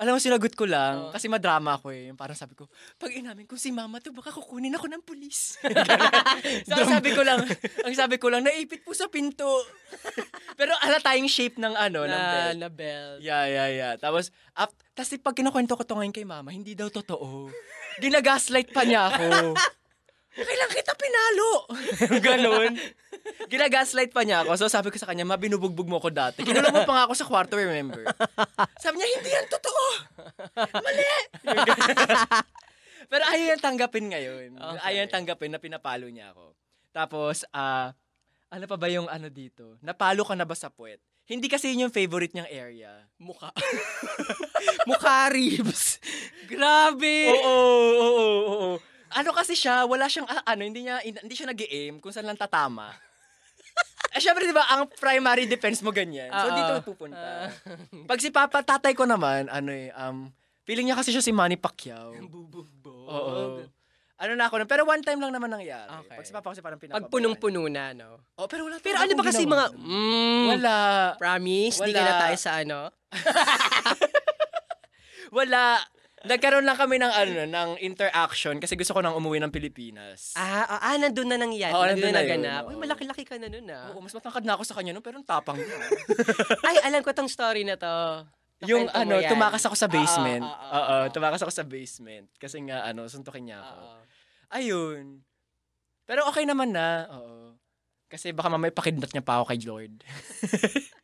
Alam 0.00 0.16
mo, 0.16 0.20
sinagot 0.20 0.54
ko 0.56 0.64
lang, 0.64 1.08
Oo. 1.08 1.12
kasi 1.12 1.28
madrama 1.28 1.76
ako 1.76 1.92
eh. 1.92 2.08
Yung 2.08 2.18
Parang 2.18 2.38
sabi 2.38 2.56
ko, 2.56 2.66
pag 2.96 3.12
inamin 3.12 3.44
ko 3.44 3.60
si 3.60 3.68
mama 3.70 4.00
to, 4.00 4.10
baka 4.10 4.32
kukunin 4.32 4.74
ako 4.74 4.86
ng 4.88 5.02
pulis. 5.04 5.60
so, 6.68 6.72
ang 6.74 6.90
sabi 6.90 7.12
ko 7.12 7.22
lang, 7.22 7.44
ang 7.86 7.94
sabi 7.94 8.16
ko 8.16 8.32
lang, 8.32 8.42
naipit 8.42 8.82
po 8.82 8.96
sa 8.96 9.06
pinto. 9.12 9.48
Pero 10.58 10.72
ala 10.80 10.98
tayong 10.98 11.28
shape 11.28 11.60
ng 11.60 11.74
ano, 11.76 12.08
ng 12.08 12.10
na, 12.10 12.22
belt. 12.32 12.56
na 12.58 12.68
belt. 12.72 13.18
Yeah, 13.20 13.44
yeah, 13.46 13.68
yeah. 13.68 13.92
Tapos, 14.00 14.32
up, 14.56 14.72
tapos 14.96 15.12
pag 15.20 15.36
kinukwento 15.36 15.76
ko 15.76 15.84
to 15.84 15.94
ngayon 15.94 16.14
kay 16.14 16.26
mama, 16.26 16.50
hindi 16.50 16.72
daw 16.72 16.88
totoo. 16.88 17.52
Ginagaslight 18.00 18.72
pa 18.72 18.88
niya 18.88 19.12
ako. 19.12 19.54
Kailan 20.32 20.70
kita 20.72 20.92
pinalo? 20.96 21.52
Ganon. 22.24 22.72
Ginagaslight 23.52 24.16
pa 24.16 24.24
niya 24.24 24.44
ako. 24.44 24.56
So 24.56 24.72
sabi 24.72 24.88
ko 24.88 24.96
sa 24.96 25.08
kanya, 25.12 25.28
mabinubugbog 25.28 25.84
mo 25.84 26.00
ako 26.00 26.08
dati. 26.08 26.40
Kinulong 26.40 26.72
mo 26.72 26.82
pa 26.88 26.92
nga 26.96 27.04
ako 27.04 27.14
sa 27.16 27.28
kwarto, 27.28 27.60
remember? 27.60 28.08
Sabi 28.80 28.96
niya, 28.96 29.08
hindi 29.12 29.30
yan 29.30 29.46
totoo. 29.52 29.84
Mali. 30.56 31.04
Pero 33.12 33.22
ayaw 33.28 33.46
yan 33.52 33.60
tanggapin 33.60 34.08
ngayon. 34.08 34.56
Okay. 34.56 34.80
Ayaw 34.88 34.98
yan 35.04 35.12
tanggapin 35.12 35.52
na 35.52 35.60
pinapalo 35.60 36.08
niya 36.08 36.32
ako. 36.32 36.56
Tapos, 36.96 37.44
ah, 37.52 37.92
ano 38.48 38.64
pa 38.64 38.76
ba 38.80 38.88
yung 38.88 39.08
ano 39.12 39.28
dito? 39.28 39.76
Napalo 39.84 40.24
ka 40.24 40.32
na 40.32 40.48
ba 40.48 40.56
sa 40.56 40.72
puwet? 40.72 41.00
Hindi 41.28 41.48
kasi 41.48 41.72
yun 41.72 41.88
yung 41.88 41.94
favorite 41.94 42.32
niyang 42.32 42.50
area. 42.50 42.92
Mukha. 43.20 43.52
Mukha 44.88 45.28
ribs. 45.32 46.00
grabe. 46.50 47.32
Oo, 47.32 47.48
oo, 47.48 48.00
oo, 48.00 48.40
oo. 48.52 48.91
Ano 49.12 49.30
kasi 49.32 49.52
siya, 49.52 49.84
wala 49.84 50.08
siyang, 50.08 50.28
ah, 50.28 50.42
ano, 50.48 50.62
hindi 50.64 50.88
niya, 50.88 51.00
hindi 51.00 51.34
siya 51.34 51.48
nag 51.48 51.60
aim 51.60 52.00
kung 52.00 52.12
saan 52.12 52.26
lang 52.26 52.40
tatama. 52.40 52.92
eh, 54.12 54.20
syempre, 54.20 54.44
di 54.44 54.54
ba, 54.56 54.64
ang 54.68 54.88
primary 54.88 55.48
defense 55.48 55.80
mo 55.80 55.92
ganyan. 55.92 56.28
So, 56.28 56.48
dito 56.52 56.72
pupunta. 56.92 57.48
Pag 58.08 58.18
si 58.20 58.28
Papa, 58.28 58.60
tatay 58.60 58.92
ko 58.92 59.04
naman, 59.04 59.48
ano 59.48 59.72
eh, 59.72 59.92
um, 59.96 60.28
feeling 60.64 60.88
niya 60.88 60.96
kasi 60.96 61.12
siya 61.12 61.24
si 61.24 61.32
Manny 61.32 61.56
Pacquiao. 61.56 62.12
Bubugbog. 62.28 63.06
Oo. 63.08 63.64
Ano 64.22 64.38
na 64.38 64.46
ako 64.46 64.62
nun. 64.62 64.70
Pero 64.70 64.86
one 64.86 65.02
time 65.02 65.18
lang 65.18 65.34
naman 65.34 65.50
nangyari. 65.50 65.90
Okay. 66.06 66.14
Pag 66.14 66.26
si 66.30 66.30
Papa 66.30 66.54
kasi 66.54 66.62
parang 66.62 66.78
pinapabayaan. 66.78 67.10
Pag 67.10 67.10
punong-puno 67.10 67.66
na, 67.66 67.90
no? 67.90 68.22
Oh, 68.38 68.46
pero 68.46 68.70
wala 68.70 68.78
Pero 68.78 69.02
ano 69.02 69.12
ba 69.18 69.24
kasi 69.26 69.42
mga, 69.42 69.74
mm, 69.74 70.46
Wala. 70.54 70.76
promise, 71.18 71.82
di 71.82 71.90
ka 71.90 71.98
Wala. 71.98 72.06
na 72.06 72.22
tayo 72.22 72.36
sa 72.38 72.50
ano? 72.62 72.80
Wala. 75.36 75.82
Nagkaroon 76.22 76.62
lang 76.62 76.78
kami 76.78 77.02
ng 77.02 77.12
ano, 77.12 77.42
ng 77.50 77.70
interaction 77.82 78.54
kasi 78.62 78.78
gusto 78.78 78.94
ko 78.94 79.02
nang 79.02 79.18
umuwi 79.18 79.42
ng 79.42 79.50
Pilipinas. 79.50 80.38
Ah, 80.38 80.78
ah, 80.78 80.80
ah 80.92 80.96
nandun 80.98 81.26
na 81.26 81.34
nangyari. 81.34 81.74
Oo, 81.74 81.82
nandun 81.82 81.98
nandun 81.98 82.14
na 82.14 82.14
na 82.14 82.22
yun, 82.22 82.30
naganap. 82.38 82.62
Uy, 82.70 82.76
malaki-laki 82.78 83.22
ka 83.26 83.34
na 83.42 83.50
nun, 83.50 83.66
ah. 83.74 83.90
Oo, 83.90 83.98
mas 83.98 84.14
matangkad 84.14 84.46
na 84.46 84.54
ako 84.54 84.62
sa 84.62 84.74
kanya 84.78 84.94
no, 84.94 85.02
pero 85.02 85.18
ang 85.18 85.26
tapang 85.26 85.58
niya. 85.58 85.78
Ay, 86.68 86.78
alam 86.86 87.02
ko 87.02 87.10
tong 87.10 87.26
story 87.26 87.66
na 87.66 87.74
to. 87.74 88.22
yung 88.62 88.86
Nakwento 88.86 89.02
ano, 89.02 89.14
mo 89.18 89.22
yan. 89.26 89.30
tumakas 89.34 89.62
ako 89.66 89.74
sa 89.74 89.88
basement. 89.90 90.46
Oo, 90.46 90.54
oo, 90.54 90.78
Oo, 90.78 90.94
oo. 91.02 91.10
tumakas 91.10 91.42
ako 91.42 91.50
sa 91.50 91.66
basement. 91.66 92.30
Kasi 92.38 92.62
nga, 92.70 92.86
ano, 92.86 93.10
suntukin 93.10 93.50
niya 93.50 93.58
ako. 93.58 93.74
Oo. 93.82 93.98
Ayun. 94.54 95.04
Pero 96.06 96.30
okay 96.30 96.46
naman 96.46 96.70
na. 96.70 97.10
Oo. 97.10 97.58
Kasi 98.06 98.30
baka 98.30 98.46
mamay 98.46 98.70
pakidnat 98.70 99.10
niya 99.10 99.26
pa 99.26 99.42
ako 99.42 99.50
kay 99.50 99.60
Lord. 99.66 99.94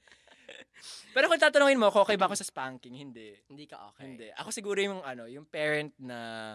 Pero 1.19 1.35
kung 1.35 1.43
tatanungin 1.43 1.83
mo, 1.83 1.91
kung 1.91 2.07
okay 2.07 2.15
ba 2.15 2.31
ako 2.31 2.39
sa 2.39 2.47
spanking? 2.47 2.95
Hindi. 2.95 3.35
Hindi 3.51 3.67
ka 3.67 3.91
okay. 3.91 4.07
Hindi. 4.07 4.31
Ako 4.39 4.55
siguro 4.55 4.79
yung 4.79 5.03
ano, 5.03 5.27
yung 5.27 5.51
parent 5.51 5.91
na 5.99 6.55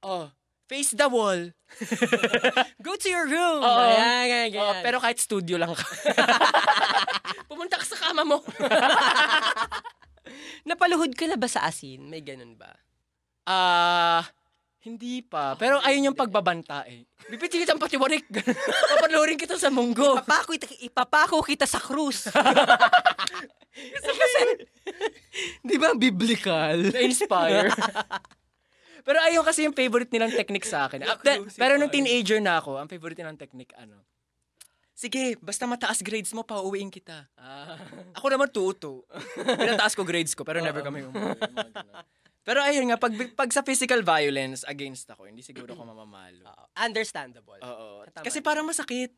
oh, 0.00 0.32
face 0.64 0.96
the 0.96 1.04
wall. 1.04 1.52
Go 2.88 2.96
to 2.96 3.08
your 3.12 3.28
room. 3.28 3.60
Oo. 3.60 3.84
Ayan, 3.84 4.48
ganyan, 4.48 4.64
Oh, 4.64 4.72
ganyan. 4.72 4.80
pero 4.80 4.96
kahit 4.96 5.20
studio 5.20 5.60
lang 5.60 5.76
ka. 5.76 5.84
Pumunta 7.52 7.76
ka 7.76 7.84
sa 7.84 8.00
kama 8.00 8.24
mo. 8.24 8.40
Napaluhod 10.72 11.12
ka 11.12 11.28
na 11.28 11.36
ba 11.36 11.44
sa 11.44 11.68
asin? 11.68 12.00
May 12.08 12.24
ganun 12.24 12.56
ba? 12.56 12.72
Ah, 13.44 14.24
hindi 14.88 15.20
pa. 15.20 15.52
Pero 15.60 15.84
ayun 15.84 16.08
yung 16.08 16.16
pagbabanta 16.16 16.88
eh. 16.88 17.04
Bipitigit 17.28 17.68
ang 17.68 17.82
patiwarik. 17.82 18.24
Papalurin 18.96 19.36
kita 19.36 19.60
sa 19.60 19.68
munggo. 19.68 20.16
Ipapako, 20.16 20.56
ipapako 20.80 21.36
kita 21.44 21.68
sa 21.68 21.76
krus. 21.76 22.32
Di 25.68 25.76
ba 25.76 25.92
biblical? 25.92 26.90
Na-inspire. 26.92 27.70
Pero 29.06 29.18
ayun 29.22 29.46
kasi 29.46 29.62
yung 29.68 29.76
favorite 29.76 30.10
nilang 30.10 30.34
technique 30.34 30.66
sa 30.66 30.90
akin. 30.90 31.06
Ah, 31.06 31.14
da- 31.22 31.38
Crucify. 31.38 31.60
pero 31.62 31.78
nung 31.78 31.92
teenager 31.92 32.42
na 32.42 32.58
ako, 32.58 32.82
ang 32.82 32.90
favorite 32.90 33.18
nilang 33.20 33.38
technique, 33.38 33.70
ano, 33.78 34.02
Sige, 34.96 35.36
basta 35.44 35.68
mataas 35.68 36.00
grades 36.00 36.32
mo, 36.32 36.40
pauwiin 36.40 36.88
kita. 36.88 37.28
Ah. 37.36 37.76
Ako 38.16 38.32
naman 38.32 38.48
tuto. 38.48 39.04
Pinataas 39.36 39.92
ko 39.92 40.08
grades 40.08 40.32
ko, 40.32 40.40
pero 40.40 40.64
never 40.64 40.80
kami 40.80 41.04
umuwi. 41.04 41.36
Pero 42.40 42.64
ayun 42.64 42.88
nga, 42.88 42.96
pag, 42.96 43.12
pag 43.36 43.50
sa 43.52 43.60
physical 43.60 44.00
violence, 44.00 44.64
against 44.64 45.04
ako, 45.12 45.28
hindi 45.28 45.44
siguro 45.44 45.76
ako 45.76 45.84
mamamalo. 45.84 46.48
Oo. 46.48 46.64
Understandable. 46.80 47.60
Oo. 47.60 48.08
Kasi 48.08 48.40
parang 48.40 48.64
masakit. 48.64 49.12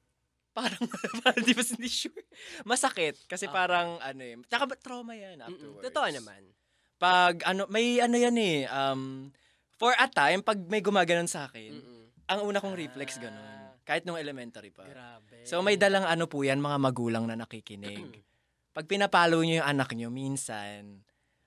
Parang, 0.58 0.84
parang 1.22 1.42
di 1.42 1.54
ba 1.54 1.62
hindi 1.62 1.86
sure. 1.86 2.18
Masakit. 2.62 3.14
Kasi 3.24 3.46
Okay. 3.46 3.54
parang, 3.54 3.96
ano 4.00 4.20
eh. 4.20 4.34
Tsaka 4.44 4.66
trauma 4.74 5.14
yan 5.14 5.38
Mm-mm. 5.38 5.46
afterwards. 5.48 5.84
Totoo 5.86 6.08
naman. 6.10 6.42
Pag, 6.98 7.34
ano, 7.46 7.62
may 7.68 8.02
ano 8.02 8.16
yan 8.16 8.34
eh. 8.34 8.66
Um, 8.66 9.30
for 9.72 9.94
a 9.94 10.06
time, 10.06 10.42
pag 10.42 10.58
may 10.66 10.82
gumaganon 10.82 11.30
sa 11.30 11.46
akin, 11.46 11.70
Mm-mm. 11.72 12.02
ang 12.26 12.40
una 12.42 12.58
kong 12.58 12.74
reflex 12.74 13.16
Ah. 13.16 13.22
ganun. 13.24 13.54
Kahit 13.86 14.02
nung 14.02 14.18
elementary 14.18 14.68
pa. 14.68 14.84
Grabe. 14.84 15.46
So 15.46 15.62
may 15.62 15.78
dalang 15.78 16.04
ano 16.04 16.26
po 16.26 16.42
yan, 16.42 16.58
mga 16.58 16.76
magulang 16.76 17.24
na 17.24 17.38
nakikinig. 17.38 18.20
Pag 18.70 18.84
pinapalo 18.84 19.40
nyo 19.40 19.62
yung 19.62 19.70
anak 19.70 19.94
nyo, 19.94 20.10
minsan, 20.10 21.00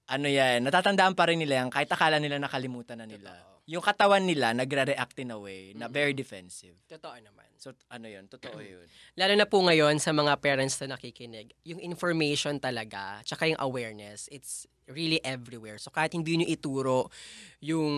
ano 0.08 0.26
yan, 0.26 0.64
natatandaan 0.64 1.14
pa 1.14 1.30
rin 1.30 1.38
nila 1.38 1.62
yan 1.62 1.70
kahit 1.70 1.86
akala 1.88 2.18
nila 2.18 2.40
nakalimutan 2.40 2.98
na 2.98 3.06
nila. 3.06 3.30
Totoo. 3.30 3.50
Yung 3.70 3.84
katawan 3.86 4.26
nila 4.26 4.52
nagre-react 4.52 5.22
in 5.22 5.32
a 5.32 5.38
way 5.38 5.72
na 5.72 5.86
very 5.86 6.12
defensive. 6.12 6.76
Totoo 6.88 7.14
naman. 7.14 7.51
So 7.62 7.78
ano 7.94 8.10
yun, 8.10 8.26
totoo 8.26 8.58
yun. 8.66 8.90
Lalo 9.14 9.34
na 9.38 9.46
po 9.46 9.62
ngayon 9.62 10.02
sa 10.02 10.10
mga 10.10 10.34
parents 10.42 10.82
na 10.82 10.98
nakikinig, 10.98 11.54
yung 11.62 11.78
information 11.78 12.58
talaga, 12.58 13.22
tsaka 13.22 13.46
yung 13.46 13.62
awareness, 13.62 14.26
it's 14.34 14.66
really 14.90 15.22
everywhere. 15.22 15.78
So 15.78 15.94
kahit 15.94 16.18
hindi 16.18 16.42
nyo 16.42 16.48
ituro 16.50 17.14
yung 17.62 17.94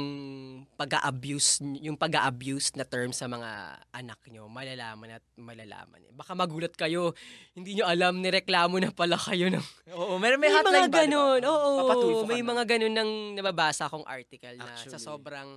pag-abuse 0.76 1.64
yung 1.80 1.96
pag-abuse 1.96 2.76
na 2.76 2.84
term 2.84 3.16
sa 3.16 3.32
mga 3.32 3.80
anak 3.96 4.20
nyo, 4.28 4.52
malalaman 4.52 5.16
at 5.16 5.24
malalaman. 5.40 6.12
Baka 6.12 6.36
magulat 6.36 6.76
kayo, 6.76 7.16
hindi 7.56 7.80
nyo 7.80 7.88
alam, 7.88 8.20
nireklamo 8.20 8.84
na 8.84 8.92
pala 8.92 9.16
kayo 9.16 9.48
ng 9.48 9.64
Oo, 9.96 10.20
may, 10.20 10.36
may, 10.36 10.52
may 10.52 10.60
hotline 10.60 10.92
mga 10.92 10.92
ba, 10.92 11.00
ganun. 11.08 11.42
Oo, 11.48 11.70
Papatulfo 11.88 12.24
ka 12.28 12.30
may 12.36 12.44
mga 12.44 12.64
ganun 12.68 12.94
nang 13.00 13.12
nababasa 13.40 13.88
akong 13.88 14.04
article 14.04 14.60
na 14.60 14.76
sa 14.76 14.92
Actually. 14.92 15.08
sobrang 15.08 15.50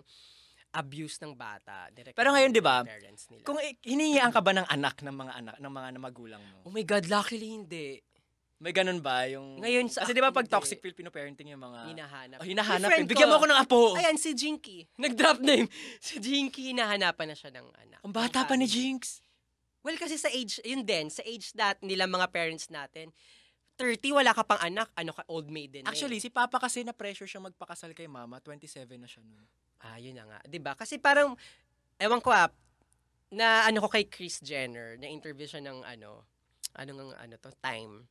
abuse 0.77 1.17
ng 1.25 1.33
bata. 1.33 1.89
Pero 2.13 2.37
ngayon, 2.37 2.53
di 2.53 2.61
ba. 2.61 2.85
Kung 3.43 3.57
hiningian 3.81 4.29
ka 4.29 4.45
ba 4.45 4.53
ng 4.53 4.69
anak 4.69 5.01
ng 5.01 5.17
mga 5.17 5.33
anak 5.41 5.57
ng 5.57 5.73
mga 5.73 5.89
magulang 5.97 6.43
mo? 6.45 6.69
oh 6.69 6.73
my 6.73 6.85
God, 6.85 7.09
luckily 7.09 7.57
hindi. 7.57 7.99
May 8.57 8.73
ganun 8.73 9.05
ba 9.05 9.29
yung 9.29 9.61
Ngayon 9.61 9.93
sa 9.93 10.09
Kasi 10.09 10.17
di 10.17 10.25
ba 10.25 10.33
pag 10.33 10.49
hindi. 10.49 10.57
toxic 10.57 10.81
Filipino 10.81 11.13
parenting 11.13 11.53
yung 11.53 11.61
mga 11.61 11.93
Hinahanap. 11.93 12.39
oh, 12.41 12.47
hinahanap. 12.49 12.89
Eh. 12.89 13.05
Bigyan 13.05 13.29
mo 13.29 13.37
ko. 13.37 13.39
ako 13.45 13.47
ng 13.53 13.59
apo. 13.61 13.81
Ayan, 14.01 14.17
si 14.17 14.33
Jinky. 14.33 14.89
Nag-drop 14.97 15.45
name. 15.45 15.69
Si 16.01 16.17
Jinky, 16.17 16.73
hinahanapan 16.73 17.29
na 17.29 17.37
siya 17.37 17.53
ng 17.53 17.69
anak. 17.69 18.01
Ang 18.01 18.15
bata 18.17 18.49
pa 18.49 18.57
ni. 18.57 18.65
Jinx. 18.65 19.21
Well, 19.85 20.01
kasi 20.01 20.17
sa 20.17 20.33
age, 20.33 20.59
yun 20.65 20.89
din, 20.89 21.13
sa 21.13 21.21
age 21.23 21.53
that 21.53 21.79
nila 21.85 22.09
mga 22.09 22.33
parents 22.33 22.73
natin, 22.73 23.13
30, 23.79 24.17
wala 24.17 24.33
ka 24.33 24.41
pang 24.43 24.59
anak, 24.59 24.89
ano 24.97 25.13
ka, 25.13 25.23
old 25.29 25.53
maiden 25.53 25.85
na 25.85 25.93
Actually, 25.93 26.17
eh. 26.17 26.25
si 26.25 26.31
Papa 26.33 26.57
kasi 26.57 26.81
na 26.81 26.97
pressure 26.97 27.29
siya 27.29 27.45
magpakasal 27.45 27.93
kay 27.93 28.09
Mama, 28.09 28.41
27 28.41 28.89
na 28.97 29.05
siya 29.05 29.21
nun. 29.23 29.45
Ah, 29.81 29.97
yun 29.97 30.17
na 30.17 30.25
nga. 30.25 30.39
'Di 30.43 30.59
ba? 30.59 30.73
Kasi 30.73 30.97
parang, 30.97 31.37
ewan 31.97 32.21
ko 32.21 32.31
ah, 32.31 32.49
na 33.29 33.67
ano 33.67 33.83
ko 33.83 33.89
kay 33.91 34.07
Chris 34.07 34.39
Jenner, 34.41 34.97
na 34.97 35.11
interview 35.11 35.45
siya 35.45 35.61
ng 35.61 35.83
ano, 35.83 36.25
ano 36.75 36.91
nga 36.95 37.17
ano 37.21 37.35
to, 37.37 37.51
time. 37.59 38.07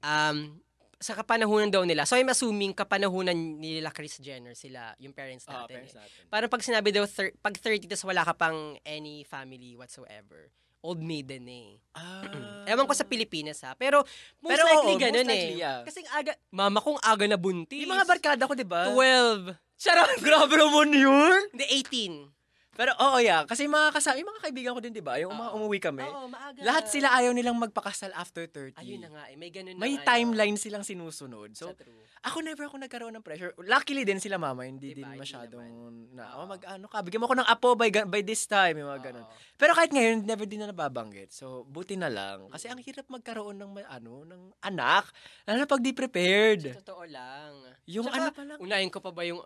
Um, 0.00 0.60
sa 1.00 1.12
kapanahunan 1.12 1.68
daw 1.68 1.84
nila. 1.84 2.08
So 2.08 2.16
I'm 2.16 2.32
assuming 2.32 2.72
kapanahunan 2.72 3.60
nila 3.60 3.92
Chris 3.92 4.16
Jenner 4.18 4.56
sila, 4.56 4.96
yung 4.96 5.12
parents 5.12 5.44
Ah, 5.46 5.64
natin. 5.64 5.76
parents 5.76 5.94
eh. 5.94 6.00
natin. 6.00 6.22
Parang 6.32 6.48
pag 6.48 6.64
sinabi 6.64 6.88
daw, 6.90 7.04
thir- 7.04 7.36
pag 7.40 7.54
30 7.56 7.84
tas 7.84 8.04
wala 8.04 8.24
ka 8.24 8.32
pang 8.32 8.76
any 8.84 9.20
family 9.22 9.76
whatsoever, 9.76 10.48
old 10.80 11.00
maiden 11.00 11.44
eh. 11.44 11.76
Ah. 11.92 12.24
Ewan 12.72 12.88
ko 12.88 12.96
sa 12.96 13.04
Pilipinas 13.04 13.60
ha, 13.64 13.76
pero 13.76 14.00
most 14.40 14.52
Pero 14.56 14.64
likely 14.64 14.94
oo, 14.96 15.02
ganun 15.02 15.24
most 15.24 15.32
likely, 15.36 15.54
eh. 15.56 15.60
yeah. 15.60 15.78
Kasi 15.84 15.98
aga, 16.08 16.32
mama 16.48 16.80
kong 16.80 17.00
aga 17.00 17.24
na 17.28 17.36
buntis. 17.36 17.80
Yung 17.84 17.92
mga 17.92 18.08
barkada 18.08 18.42
ko, 18.48 18.52
di 18.56 18.64
ba? 18.64 18.88
12. 18.88 19.56
Charot! 19.78 20.22
Grabe 20.22 20.54
naman 20.54 20.94
yun! 20.94 21.40
Hindi, 21.52 21.66
18. 21.90 22.43
Pero 22.74 22.90
oo, 22.98 23.18
yeah. 23.22 23.46
Kasi 23.46 23.70
mga 23.70 23.94
kasama, 23.94 24.18
yung 24.18 24.30
mga 24.34 24.42
kaibigan 24.42 24.72
ko 24.74 24.80
din, 24.82 24.90
di 24.90 25.02
ba? 25.02 25.14
Yung 25.22 25.30
mga 25.30 25.50
Oo. 25.54 25.56
umuwi 25.62 25.78
kami. 25.78 26.02
Oo, 26.02 26.26
maaga. 26.26 26.58
Lahat 26.58 26.90
sila 26.90 27.14
ayaw 27.14 27.30
nilang 27.30 27.54
magpakasal 27.54 28.10
after 28.18 28.50
30. 28.50 28.74
Ayun 28.82 29.00
na 29.06 29.10
nga 29.14 29.24
eh, 29.30 29.38
may 29.38 29.50
ganun 29.54 29.78
May 29.78 29.94
na 29.94 30.02
nga, 30.02 30.06
timeline 30.14 30.58
silang 30.58 30.82
sinusunod. 30.82 31.54
So, 31.54 31.70
So, 31.74 31.78
ako 32.24 32.40
never 32.42 32.66
ako 32.66 32.76
nagkaroon 32.82 33.14
ng 33.16 33.24
pressure. 33.24 33.54
Luckily 33.62 34.02
din 34.02 34.18
sila 34.18 34.36
mama, 34.36 34.66
hindi 34.66 34.90
Diba, 34.92 34.96
din 35.00 35.04
hindi 35.06 35.22
masyadong 35.22 35.66
na, 36.12 36.24
Oo. 36.34 36.44
oh, 36.44 36.46
mag 36.50 36.60
ano 36.66 36.86
ka, 36.90 36.98
bigyan 37.00 37.20
mo 37.22 37.26
ako 37.30 37.36
ng 37.40 37.48
apo 37.48 37.68
by, 37.78 37.88
by 38.10 38.20
this 38.26 38.44
time, 38.44 38.80
yung 38.82 38.90
mga 38.90 39.12
ganun. 39.12 39.24
Oo. 39.24 39.34
Pero 39.54 39.72
kahit 39.72 39.94
ngayon, 39.94 40.26
never 40.26 40.44
din 40.44 40.60
na 40.60 40.68
nababanggit. 40.68 41.30
So, 41.30 41.62
buti 41.64 41.94
na 41.94 42.10
lang. 42.10 42.50
Kasi 42.50 42.66
ang 42.66 42.82
hirap 42.82 43.06
magkaroon 43.06 43.54
ng, 43.54 43.70
ano, 43.86 44.26
ng 44.26 44.42
anak, 44.60 45.08
lalo 45.46 45.56
na 45.62 45.68
pag 45.68 45.80
di 45.80 45.92
prepared. 45.94 46.74
Sa 46.74 46.82
totoo 46.82 47.04
lang. 47.06 47.54
Yung 47.86 48.08
Tsaka, 48.08 48.18
ano 48.18 48.28
pa 48.34 48.42
lang. 48.44 48.58
Unahin 48.58 48.90
ko 48.90 48.98
pa 48.98 49.14
ba 49.14 49.22
yung... 49.22 49.40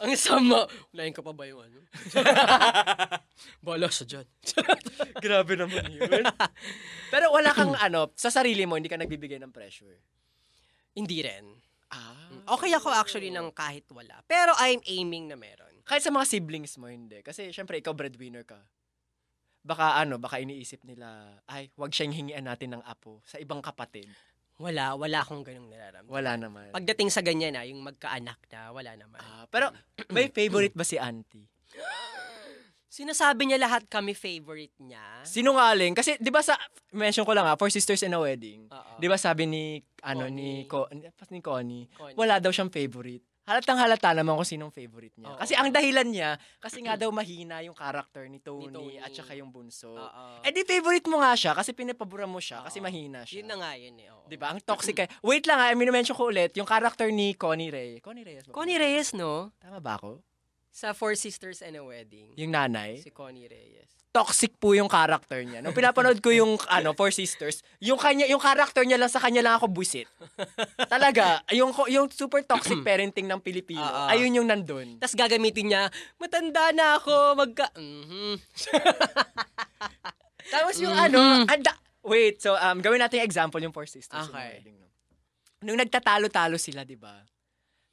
Ang 0.00 0.16
sama. 0.16 0.64
Unahin 0.94 1.12
ko 1.12 1.20
pa 1.20 1.36
ba 1.36 1.44
yung 1.44 1.60
ano? 1.60 1.78
Bala 3.66 3.86
siya 3.92 4.04
dyan. 4.08 4.26
Grabe 5.24 5.52
naman 5.58 5.84
yun. 5.92 6.24
Pero 7.12 7.34
wala 7.34 7.52
kang 7.52 7.76
ano, 7.76 8.08
sa 8.16 8.32
sarili 8.32 8.64
mo, 8.64 8.80
hindi 8.80 8.88
ka 8.88 8.96
nagbibigay 8.96 9.36
ng 9.42 9.52
pressure. 9.52 10.00
Hindi 10.96 11.20
rin. 11.20 11.44
Ah. 11.92 12.56
Okay 12.56 12.72
ako 12.72 12.88
actually 12.88 13.28
ng 13.28 13.52
kahit 13.52 13.84
wala. 13.92 14.24
Pero 14.24 14.56
I'm 14.56 14.80
aiming 14.88 15.28
na 15.28 15.36
meron. 15.36 15.84
Kahit 15.84 16.02
sa 16.02 16.14
mga 16.14 16.24
siblings 16.24 16.80
mo, 16.80 16.88
hindi. 16.88 17.20
Kasi 17.20 17.52
syempre, 17.52 17.78
ikaw 17.78 17.92
breadwinner 17.92 18.48
ka. 18.48 18.58
Baka 19.62 20.00
ano, 20.00 20.18
baka 20.18 20.42
iniisip 20.42 20.82
nila, 20.82 21.38
ay, 21.46 21.70
wag 21.78 21.94
siyang 21.94 22.16
hingian 22.16 22.48
natin 22.48 22.74
ng 22.74 22.82
apo 22.82 23.22
sa 23.22 23.38
ibang 23.38 23.62
kapatid. 23.62 24.10
Wala, 24.62 24.94
wala 24.94 25.18
akong 25.26 25.42
ganung 25.42 25.66
nararamdaman. 25.66 26.14
Wala 26.14 26.32
naman. 26.38 26.70
Pagdating 26.70 27.10
sa 27.10 27.18
ganyan 27.18 27.58
na, 27.58 27.66
yung 27.66 27.82
magkaanak 27.82 28.38
na, 28.46 28.70
wala 28.70 28.94
naman. 28.94 29.18
Ah, 29.18 29.50
pero 29.50 29.74
may 30.14 30.30
favorite 30.30 30.78
ba 30.78 30.86
si 30.86 31.02
auntie? 31.02 31.50
Sinasabi 32.92 33.48
niya 33.48 33.58
lahat 33.58 33.88
kami 33.88 34.12
favorite 34.12 34.76
niya. 34.78 35.24
Sinungaling. 35.24 35.96
Kasi, 35.96 36.20
di 36.20 36.28
ba 36.28 36.44
sa, 36.44 36.60
mention 36.92 37.24
ko 37.24 37.32
lang 37.32 37.48
ha, 37.48 37.56
Four 37.56 37.72
Sisters 37.72 38.04
in 38.04 38.12
a 38.12 38.20
Wedding. 38.20 38.68
Oo. 38.68 38.92
Di 39.00 39.08
ba 39.08 39.16
sabi 39.16 39.48
ni, 39.48 39.80
ano, 40.04 40.28
ni, 40.28 40.68
Connie. 40.68 41.08
Ko, 41.08 41.26
ni 41.32 41.40
Connie, 41.40 41.84
Connie. 41.88 42.16
wala 42.20 42.36
daw 42.36 42.52
siyang 42.52 42.68
favorite. 42.68 43.24
Halatang 43.42 43.74
halata 43.74 44.14
naman 44.14 44.38
kung 44.38 44.46
sinong 44.46 44.70
favorite 44.70 45.18
niya. 45.18 45.34
Oo. 45.34 45.38
Kasi 45.38 45.58
ang 45.58 45.74
dahilan 45.74 46.06
niya, 46.06 46.38
kasi 46.62 46.78
nga 46.78 46.94
daw 46.94 47.10
mahina 47.10 47.58
yung 47.66 47.74
character 47.74 48.30
ni 48.30 48.38
Tony, 48.38 48.70
Tony. 48.70 49.02
at 49.02 49.10
saka 49.10 49.34
yung 49.34 49.50
bunso. 49.50 49.98
Oo. 49.98 50.24
Eh 50.46 50.54
di 50.54 50.62
favorite 50.62 51.10
mo 51.10 51.18
nga 51.18 51.34
siya 51.34 51.50
kasi 51.50 51.74
pinapabura 51.74 52.22
mo 52.22 52.38
siya 52.38 52.62
kasi 52.62 52.78
Oo. 52.78 52.86
mahina 52.86 53.26
siya. 53.26 53.42
Yun 53.42 53.48
na 53.50 53.56
nga 53.58 53.70
yun 53.74 53.98
eh. 53.98 54.14
oo. 54.14 54.30
'Di 54.30 54.36
ba? 54.38 54.54
Ang 54.54 54.62
toxic 54.62 54.94
kay. 54.94 55.08
Wait 55.26 55.42
lang 55.50 55.58
ha, 55.58 55.74
I 55.74 55.74
mention 55.74 56.14
ko 56.14 56.30
ulit 56.30 56.54
yung 56.54 56.70
character 56.70 57.10
ni 57.10 57.34
Connie 57.34 57.74
Reyes. 57.74 57.98
Connie 57.98 58.22
Reyes 58.22 58.46
ba? 58.46 58.54
Connie 58.54 58.78
Reyes, 58.78 59.10
no? 59.18 59.50
Tama 59.58 59.82
ba 59.82 59.98
ako? 59.98 60.22
Sa 60.72 60.94
Four 60.94 61.18
Sisters 61.18 61.60
and 61.60 61.76
a 61.76 61.84
Wedding. 61.84 62.32
Yung 62.38 62.54
nanay. 62.54 63.02
Si 63.02 63.10
Connie 63.10 63.50
Reyes. 63.50 64.01
Toxic 64.12 64.52
po 64.56 64.76
yung 64.76 64.86
character 64.86 65.40
niya. 65.40 65.58
Nung 65.58 65.72
pinapanood 65.72 66.20
ko 66.20 66.28
yung 66.28 66.60
ano, 66.68 66.92
Four 66.92 67.08
Sisters, 67.10 67.64
yung 67.80 67.96
kanya 67.96 68.28
yung 68.28 68.38
character 68.38 68.84
niya 68.84 68.96
lang 68.96 69.08
sa 69.08 69.16
kanya 69.16 69.40
lang 69.40 69.56
ako 69.56 69.66
buisit. 69.66 70.04
Talaga, 70.84 71.40
yung 71.50 71.72
yung 71.88 72.06
super 72.08 72.40
toxic 72.42 72.76
parenting 72.86 73.24
ng 73.24 73.40
Pilipino. 73.40 73.80
Oo. 73.80 74.06
ayun 74.06 74.36
yung 74.36 74.44
nandun. 74.46 75.00
Tapos 75.00 75.16
gagamitin 75.16 75.64
niya, 75.66 75.82
matanda 76.16 76.68
na 76.70 77.00
ako, 77.00 77.14
magka... 77.34 77.72
Mhm. 77.72 78.36
Tapos 80.52 80.76
yung 80.76 80.92
Mhm. 80.92 81.04
ano, 81.08 81.18
anda, 81.48 81.72
wait, 82.02 82.36
so 82.36 82.52
um 82.52 82.78
gawin 82.78 83.00
natin 83.00 83.16
yung 83.18 83.26
example 83.26 83.58
yung 83.58 83.72
Four 83.72 83.88
Sisters. 83.88 84.28
yung 84.28 84.36
Okay. 84.36 84.60
wedding, 84.60 84.76
no? 84.76 84.88
Nung 85.62 85.80
nagtatalo-talo 85.80 86.60
sila, 86.60 86.84
'di 86.84 87.00
ba? 87.00 87.16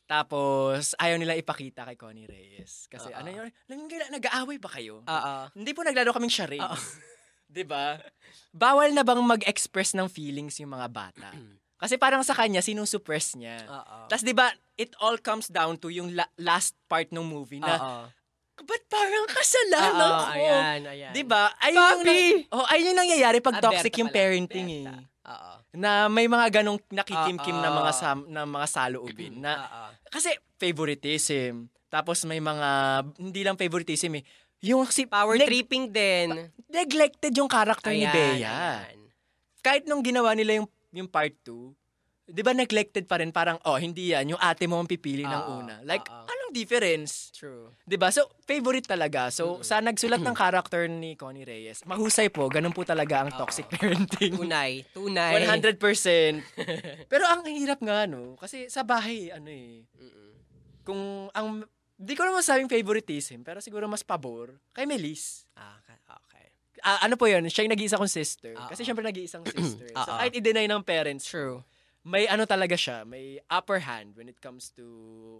Tapos 0.09 0.97
ayaw 0.97 1.15
nila 1.15 1.37
ipakita 1.37 1.85
kay 1.85 1.93
Connie 1.93 2.25
Reyes 2.25 2.89
kasi 2.89 3.07
Oo. 3.07 3.15
ano 3.15 3.29
yun, 3.29 3.47
nag- 3.69 4.09
nag-aaway 4.11 4.57
ba 4.57 4.67
kayo? 4.67 5.05
Oo. 5.05 5.35
Hindi 5.53 5.71
po 5.71 5.85
naglaro 5.85 6.09
kaming 6.09 6.33
charades. 6.33 6.97
'Di 7.45 7.61
ba? 7.61 8.01
Bawal 8.49 8.89
na 8.89 9.01
bang 9.01 9.21
mag-express 9.21 9.93
ng 9.93 10.05
feelings 10.05 10.57
yung 10.57 10.73
mga 10.73 10.89
bata? 10.89 11.29
Kasi 11.81 11.95
parang 11.95 12.21
sa 12.21 12.33
kanya 12.33 12.59
sinusuppress 12.59 13.37
niya. 13.37 13.69
Tapos 14.05 14.21
'di 14.21 14.33
ba, 14.33 14.49
it 14.75 14.97
all 14.97 15.15
comes 15.15 15.45
down 15.47 15.77
to 15.77 15.87
yung 15.87 16.11
la- 16.11 16.29
last 16.35 16.73
part 16.85 17.07
ng 17.07 17.23
movie 17.23 17.61
na 17.61 17.77
Oo. 17.77 18.01
ba't 18.59 18.83
parang 18.87 19.25
kasalanan 19.25 20.11
Oo, 20.11 20.19
ko? 20.19 20.33
ayan, 20.35 20.81
ayan. 20.85 21.13
'Di 21.13 21.23
ba? 21.23 21.53
Ayun 21.59 21.77
yung 21.79 22.01
Papi! 22.01 22.17
na- 22.43 22.45
oh, 22.51 22.65
ayun 22.67 22.89
yung 22.91 22.99
nangyayari 22.99 23.39
pag 23.39 23.55
Ah, 23.57 23.63
toxic 23.63 23.87
Berta 23.87 23.99
yung 23.99 24.09
pala. 24.09 24.17
parenting 24.19 24.67
Berta. 24.67 24.91
eh. 24.91 25.29
Oo. 25.29 25.53
Na 25.71 26.07
may 26.07 26.25
mga 26.25 26.61
ganong 26.61 26.81
nakikim-kim 26.87 27.53
na 27.53 27.69
Oo. 27.69 27.77
mga 27.77 27.91
sam, 27.93 28.19
na 28.25 28.41
mga 28.43 28.67
saloobin 28.67 29.37
na 29.37 29.53
Oo. 29.55 29.87
kasi 30.13 30.33
favoritism. 30.57 31.69
Tapos 31.87 32.21
may 32.23 32.37
mga 32.37 32.69
hindi 33.17 33.41
lang 33.41 33.53
favoritism 33.53 34.17
eh. 34.17 34.23
Yung 34.61 34.83
si 34.85 35.05
Power 35.05 35.37
neg- 35.37 35.47
tripping 35.47 35.87
din. 35.87 36.51
neglected 36.67 37.31
yung 37.31 37.47
character 37.47 37.89
ni 37.89 38.03
Ayan, 38.03 38.11
Bea. 38.11 38.33
ayan. 38.35 38.97
Kahit 39.59 39.85
nung 39.85 40.01
ginawa 40.01 40.33
nila 40.33 40.57
yung 40.57 40.67
yung 40.89 41.07
part 41.07 41.31
2, 41.45 41.78
di 42.29 42.41
ba 42.45 42.53
neglected 42.53 43.09
pa 43.09 43.17
rin? 43.17 43.33
Parang, 43.33 43.57
oh, 43.65 43.75
hindi 43.75 44.13
yan. 44.13 44.37
Yung 44.37 44.41
ate 44.41 44.69
mo 44.69 44.77
ang 44.77 44.85
pipili 44.85 45.25
ng 45.25 45.43
Oo, 45.49 45.65
una. 45.65 45.81
Like, 45.81 46.05
oo. 46.05 46.25
anong 46.29 46.51
difference? 46.53 47.33
True. 47.33 47.73
Di 47.81 47.97
ba? 47.97 48.13
So, 48.13 48.29
favorite 48.45 48.85
talaga. 48.85 49.33
So, 49.33 49.65
sa 49.65 49.81
nagsulat 49.81 50.21
ng 50.21 50.35
character 50.37 50.85
ni 50.85 51.17
Connie 51.17 51.43
Reyes, 51.43 51.81
mahusay 51.89 52.29
po, 52.29 52.45
ganun 52.47 52.71
po 52.71 52.85
talaga 52.85 53.25
ang 53.25 53.33
toxic 53.33 53.65
parenting. 53.67 54.37
Tunay. 54.37 54.85
Tunay. 54.93 55.43
100%. 55.43 55.81
Pero 57.11 57.23
ang 57.25 57.41
hirap 57.49 57.81
nga, 57.81 58.05
no? 58.05 58.37
Kasi 58.37 58.69
sa 58.69 58.85
bahay, 58.85 59.33
ano 59.33 59.49
eh, 59.49 59.83
Mm-mm. 59.97 60.29
kung 60.85 61.27
ang, 61.33 61.65
di 61.97 62.13
ko 62.13 62.23
naman 62.23 62.45
sabing 62.45 62.71
favoritism, 62.71 63.43
pero 63.43 63.59
siguro 63.59 63.85
mas 63.91 64.07
pabor, 64.07 64.55
kay 64.71 64.87
Melis. 64.87 65.43
Ah, 65.59 65.75
okay. 65.83 65.99
Ah, 66.83 67.05
ano 67.05 67.19
po 67.19 67.27
yun? 67.27 67.43
Siya 67.47 67.67
yung 67.67 67.73
nag-iisa 67.75 67.99
kong 67.99 68.11
sister. 68.11 68.55
Oo. 68.55 68.69
Kasi 68.71 68.87
syempre 68.87 69.03
nag-iisang 69.03 69.43
sister. 69.47 69.91
so, 70.07 70.11
kahit 70.15 70.33
i-deny 70.35 70.67
ng 70.67 70.83
parents, 70.83 71.27
True. 71.27 71.63
May 72.03 72.25
ano 72.27 72.47
talaga 72.47 72.75
siya, 72.79 73.03
may 73.03 73.39
upper 73.51 73.83
hand 73.83 74.15
when 74.15 74.31
it 74.31 74.39
comes 74.39 74.71
to 74.71 74.85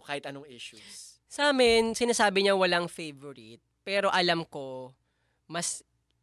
kahit 0.04 0.26
anong 0.28 0.44
issues. 0.46 1.20
Sa 1.30 1.54
amin, 1.54 1.94
sinasabi 1.94 2.44
niya 2.44 2.58
walang 2.58 2.90
favorite, 2.90 3.62
pero 3.80 4.10
alam 4.10 4.44
ko, 4.44 4.92
mas 5.46 5.80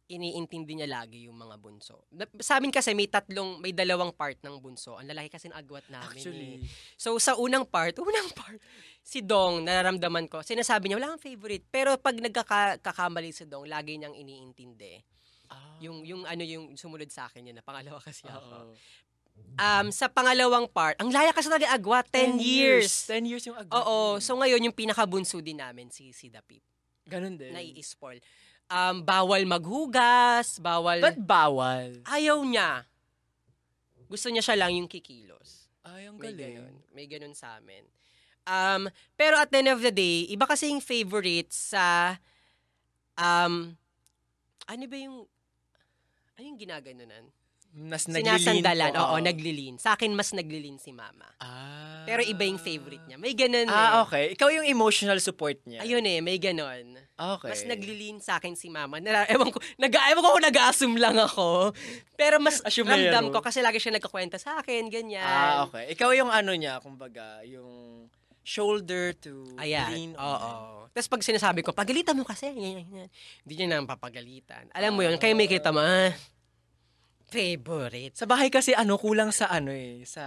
iniintindi 0.08 0.80
niya 0.80 0.88
lagi 0.88 1.28
yung 1.28 1.36
mga 1.36 1.60
bunso. 1.60 2.08
Sa 2.40 2.56
amin 2.56 2.72
kasi 2.72 2.96
may 2.96 3.04
tatlong, 3.12 3.60
may 3.60 3.76
dalawang 3.76 4.08
part 4.16 4.40
ng 4.40 4.56
bunso. 4.56 4.96
Ang 4.96 5.12
lalaki 5.12 5.28
kasi 5.36 5.52
ng 5.52 5.56
agwat 5.56 5.84
namin. 5.92 6.16
Actually, 6.16 6.50
eh. 6.56 6.58
So 6.96 7.20
sa 7.20 7.36
unang 7.36 7.68
part, 7.68 7.92
unang 8.00 8.32
part, 8.32 8.56
si 9.04 9.20
Dong, 9.20 9.68
nararamdaman 9.68 10.24
ko, 10.32 10.40
sinasabi 10.40 10.88
niya, 10.88 10.96
wala 10.96 11.12
kang 11.12 11.24
favorite. 11.28 11.64
Pero 11.68 12.00
pag 12.00 12.16
nagkakamali 12.16 13.36
si 13.36 13.44
Dong, 13.44 13.68
lagi 13.68 14.00
niyang 14.00 14.16
iniintindi. 14.16 14.96
ah, 15.52 15.76
Yung, 15.84 16.00
yung 16.08 16.22
ano 16.24 16.40
yung 16.40 16.72
sumunod 16.80 17.12
sa 17.12 17.28
akin 17.28 17.52
yun, 17.52 17.56
na 17.60 17.64
pangalawa 17.64 18.00
kasi 18.00 18.24
ako. 18.32 18.72
oo. 18.72 18.72
Um, 19.58 19.90
sa 19.90 20.06
pangalawang 20.06 20.70
part, 20.70 20.94
ang 21.02 21.10
laya 21.10 21.34
kasi 21.34 21.50
talaga 21.50 21.66
agwat, 21.74 22.06
10 22.14 22.38
years. 22.38 23.10
10 23.10 23.26
years 23.26 23.42
yung 23.50 23.58
agad. 23.58 23.74
Oo, 23.74 24.22
so 24.22 24.38
ngayon 24.38 24.70
yung 24.70 24.76
pinakabunso 24.76 25.42
din 25.42 25.58
namin, 25.58 25.90
si, 25.90 26.14
si 26.14 26.30
Dapip. 26.30 26.62
Ganun 27.02 27.34
din. 27.34 27.50
nai-spoil. 27.50 28.22
Um, 28.70 29.02
bawal 29.02 29.42
maghugas, 29.48 30.62
bawal... 30.62 31.02
Ba't 31.02 31.18
bawal? 31.18 31.98
Ayaw 32.06 32.38
niya. 32.46 32.86
Gusto 34.06 34.30
niya 34.30 34.46
siya 34.46 34.62
lang 34.62 34.78
yung 34.78 34.86
kikilos. 34.86 35.66
Ay, 35.82 36.06
ang 36.06 36.22
May 36.22 36.36
galing. 36.36 36.62
ganun. 36.62 36.74
May 36.94 37.06
ganun 37.10 37.34
sa 37.34 37.58
amin. 37.58 37.82
Um, 38.48 38.92
pero 39.18 39.36
at 39.42 39.50
the 39.50 39.58
end 39.58 39.72
of 39.74 39.82
the 39.82 39.90
day, 39.92 40.28
iba 40.30 40.46
kasi 40.46 40.70
yung 40.70 40.84
favorite 40.84 41.50
sa... 41.50 42.14
Um, 43.18 43.74
ano 44.70 44.84
ba 44.86 44.96
yung... 44.96 45.26
Ano 46.38 46.44
yung 46.46 46.60
ginaganunan? 46.60 47.26
Nas 47.70 48.08
naglilin 48.08 48.40
Sinasandalan. 48.40 48.90
po, 48.90 49.02
Oo, 49.04 49.16
naglilin. 49.20 49.74
Sa 49.76 49.94
akin, 49.94 50.10
mas 50.10 50.32
naglilin 50.32 50.80
si 50.80 50.90
mama. 50.90 51.28
Ah. 51.38 52.02
Pero 52.02 52.24
iba 52.24 52.42
yung 52.42 52.56
favorite 52.56 53.04
niya. 53.04 53.20
May 53.20 53.36
ganun 53.36 53.68
Ah, 53.68 54.00
eh. 54.00 54.02
okay. 54.02 54.24
Ikaw 54.32 54.48
yung 54.50 54.66
emotional 54.66 55.20
support 55.20 55.60
niya. 55.62 55.84
Ayun 55.84 56.02
eh, 56.02 56.18
may 56.18 56.40
ganun. 56.40 56.96
Okay. 57.14 57.50
Mas 57.52 57.62
naglilin 57.62 58.18
sa 58.18 58.40
akin 58.40 58.56
si 58.56 58.66
mama. 58.66 58.98
Nara, 58.98 59.28
ewan 59.28 59.52
ko, 59.52 59.60
nag 59.76 59.92
ewan 59.92 60.22
ko 60.22 60.30
kung 60.32 60.46
nag-assume 60.48 60.96
lang 60.96 61.20
ako. 61.20 61.76
Pero 62.16 62.40
mas 62.40 62.64
Assume 62.64 62.88
ramdam 62.88 63.28
ko 63.28 63.38
kasi 63.38 63.60
lagi 63.60 63.76
siya 63.76 63.94
nagkakwenta 63.94 64.40
sa 64.40 64.58
akin, 64.58 64.88
ganyan. 64.88 65.22
Ah, 65.22 65.68
okay. 65.68 65.92
Ikaw 65.92 66.10
yung 66.16 66.32
ano 66.32 66.56
niya, 66.56 66.80
kumbaga, 66.80 67.44
yung 67.44 68.08
shoulder 68.42 69.12
to 69.12 69.44
Ayan, 69.60 69.92
lean 69.92 70.12
on. 70.16 70.24
oo. 70.24 70.52
Tapos 70.88 71.06
pag 71.06 71.20
sinasabi 71.20 71.60
ko, 71.60 71.70
pagalitan 71.70 72.16
mo 72.16 72.24
kasi. 72.24 72.48
Hindi 72.48 73.52
niya 73.52 73.68
nang 73.68 73.84
papagalitan. 73.84 74.72
Alam 74.72 74.96
mo 74.96 75.04
yun, 75.04 75.20
kayo 75.20 75.36
may 75.36 75.46
kita 75.46 75.68
mo, 75.68 75.84
ah, 75.84 76.10
favorite. 77.28 78.16
Sa 78.16 78.24
bahay 78.24 78.48
kasi 78.48 78.72
ano, 78.72 78.96
kulang 78.96 79.30
sa 79.30 79.52
ano 79.52 79.70
eh, 79.72 80.02
sa 80.08 80.24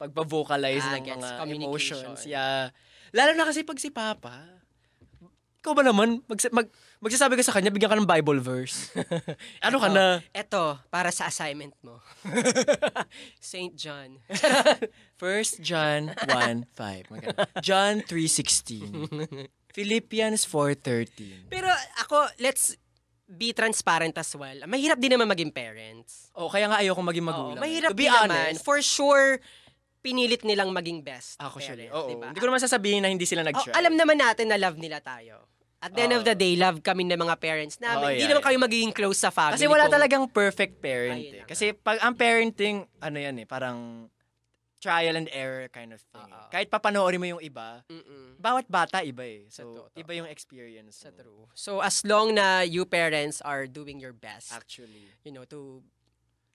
pagpa-vocalize 0.00 0.82
Ah, 0.82 0.98
ng 0.98 1.04
mga 1.14 1.62
emotions. 1.62 2.26
Yeah. 2.26 2.74
Lalo 3.14 3.36
na 3.36 3.46
kasi 3.46 3.62
pag 3.62 3.78
si 3.78 3.92
Papa, 3.92 4.62
ikaw 5.62 5.78
ba 5.78 5.86
naman, 5.86 6.18
mag, 6.26 6.38
mag, 6.50 6.66
magsasabi 6.98 7.38
ka 7.38 7.46
sa 7.46 7.54
kanya, 7.54 7.70
bigyan 7.70 7.86
ka 7.86 7.98
ng 8.02 8.10
Bible 8.10 8.42
verse. 8.42 8.90
ano 9.66 9.78
ka 9.78 9.86
na? 9.86 10.18
Eto, 10.34 10.82
para 10.90 11.14
sa 11.14 11.30
assignment 11.30 11.70
mo. 11.86 12.02
Saint 13.38 13.70
John. 13.78 14.18
1 15.22 15.62
John 15.62 16.10
1.5. 16.26 17.14
Maganda. 17.14 17.46
John 17.62 18.02
3.16. 18.02 19.46
Philippians 19.70 20.42
4.13. 20.50 21.46
Pero 21.46 21.70
ako, 22.02 22.26
let's 22.42 22.74
be 23.32 23.56
transparent 23.56 24.12
as 24.20 24.30
well. 24.36 24.68
Mahirap 24.68 25.00
din 25.00 25.16
naman 25.16 25.24
maging 25.26 25.50
parents. 25.50 26.28
Oh, 26.36 26.52
kaya 26.52 26.68
nga 26.68 26.84
ayoko 26.84 27.00
maging 27.00 27.24
Oo, 27.24 27.30
magulang. 27.32 27.62
mahirap 27.64 27.90
to 27.90 27.96
be 27.96 28.06
din 28.06 28.12
naman. 28.12 28.52
For 28.60 28.84
sure, 28.84 29.40
pinilit 30.04 30.44
nilang 30.44 30.74
maging 30.74 31.00
best 31.00 31.40
actually, 31.40 31.88
parent, 31.88 31.96
oo. 31.96 32.08
diba? 32.12 32.26
Hindi 32.28 32.40
ko 32.42 32.48
naman 32.50 32.60
sasabihin 32.60 33.00
na 33.06 33.08
hindi 33.08 33.24
sila 33.24 33.40
Oh, 33.40 33.48
nag-try. 33.48 33.72
alam 33.72 33.94
naman 33.96 34.18
natin 34.20 34.50
na 34.50 34.60
love 34.60 34.76
nila 34.76 35.00
tayo. 35.00 35.48
At 35.82 35.98
the 35.98 36.06
end 36.06 36.14
of 36.14 36.22
the 36.22 36.38
day, 36.38 36.54
love 36.54 36.78
kami 36.78 37.02
ng 37.10 37.18
mga 37.18 37.42
parents 37.42 37.82
namin. 37.82 38.14
Hindi 38.14 38.22
yeah, 38.22 38.30
naman 38.30 38.46
yeah. 38.46 38.54
kayo 38.54 38.58
magiging 38.62 38.92
close 38.94 39.18
sa 39.18 39.34
family. 39.34 39.58
Kasi 39.58 39.66
wala 39.66 39.90
kung- 39.90 39.94
talagang 39.98 40.24
perfect 40.30 40.78
parent 40.78 41.18
Ayun 41.18 41.42
eh. 41.42 41.46
Kasi 41.46 41.74
pag 41.74 41.98
ang 41.98 42.14
parenting, 42.14 42.86
ano 43.02 43.18
yan 43.18 43.34
eh, 43.42 43.46
parang 43.50 44.06
trial 44.82 45.14
and 45.14 45.30
error 45.30 45.70
kind 45.70 45.94
of 45.94 46.02
thing. 46.10 46.26
eh. 46.26 46.34
Oo. 46.34 46.50
Kahit 46.50 46.66
papanoorin 46.66 47.22
mo 47.22 47.26
yung 47.30 47.38
iba, 47.38 47.86
Mm-mm. 47.86 48.34
bawat 48.36 48.66
bata 48.66 49.00
iba 49.00 49.22
eh. 49.22 49.46
So, 49.46 49.86
Totoo. 49.86 49.94
iba 49.94 50.12
yung 50.12 50.26
experience. 50.26 51.06
Sa 51.06 51.14
true. 51.14 51.46
So, 51.54 51.78
as 51.78 52.02
long 52.02 52.34
na 52.34 52.66
you 52.66 52.82
parents 52.82 53.38
are 53.40 53.70
doing 53.70 54.02
your 54.02 54.10
best, 54.12 54.50
Actually. 54.50 55.06
you 55.22 55.30
know, 55.30 55.46
to 55.46 55.86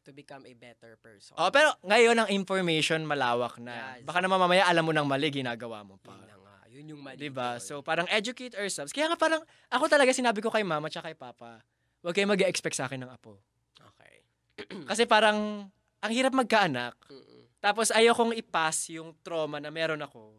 to 0.03 0.11
become 0.11 0.43
a 0.43 0.55
better 0.55 0.99
person. 0.99 1.35
Oh, 1.35 1.47
pero 1.47 1.75
ngayon 1.83 2.15
ang 2.15 2.29
information 2.29 3.03
malawak 3.03 3.59
na. 3.59 3.99
Yes. 3.99 4.03
Baka 4.03 4.19
naman 4.19 4.39
mamaya 4.39 4.63
alam 4.63 4.83
mo 4.83 4.91
ng 4.91 5.03
mali, 5.03 5.27
ginagawa 5.31 5.83
mo 5.83 5.95
pa. 5.99 6.15
Yun 6.15 6.39
nga. 6.43 6.55
Yun 6.67 6.85
yung 6.95 7.01
mali. 7.03 7.19
'Di 7.19 7.27
ba? 7.27 7.55
doon. 7.55 7.63
So 7.63 7.73
parang 7.79 8.07
educate 8.07 8.55
ourselves. 8.55 8.95
Kaya 8.95 9.11
nga 9.11 9.19
parang 9.19 9.43
ako 9.67 9.87
talaga 9.87 10.11
sinabi 10.11 10.39
ko 10.39 10.47
kay 10.47 10.63
mama 10.63 10.87
at 10.87 10.95
kay 10.95 11.11
papa, 11.11 11.59
huwag 11.99 12.15
kayo 12.15 12.23
mag-expect 12.23 12.75
sa 12.75 12.87
akin 12.87 13.03
ng 13.03 13.11
apo. 13.11 13.35
okay. 13.83 14.23
Kasi 14.89 15.03
parang 15.03 15.67
ang 15.99 16.11
hirap 16.15 16.31
magkaanak. 16.31 16.95
Mm-mm. 17.11 17.46
Tapos 17.57 17.89
ayokong 17.89 18.37
i-pass 18.37 18.93
yung 18.93 19.17
trauma 19.21 19.57
na 19.57 19.73
meron 19.73 19.99
ako 19.99 20.33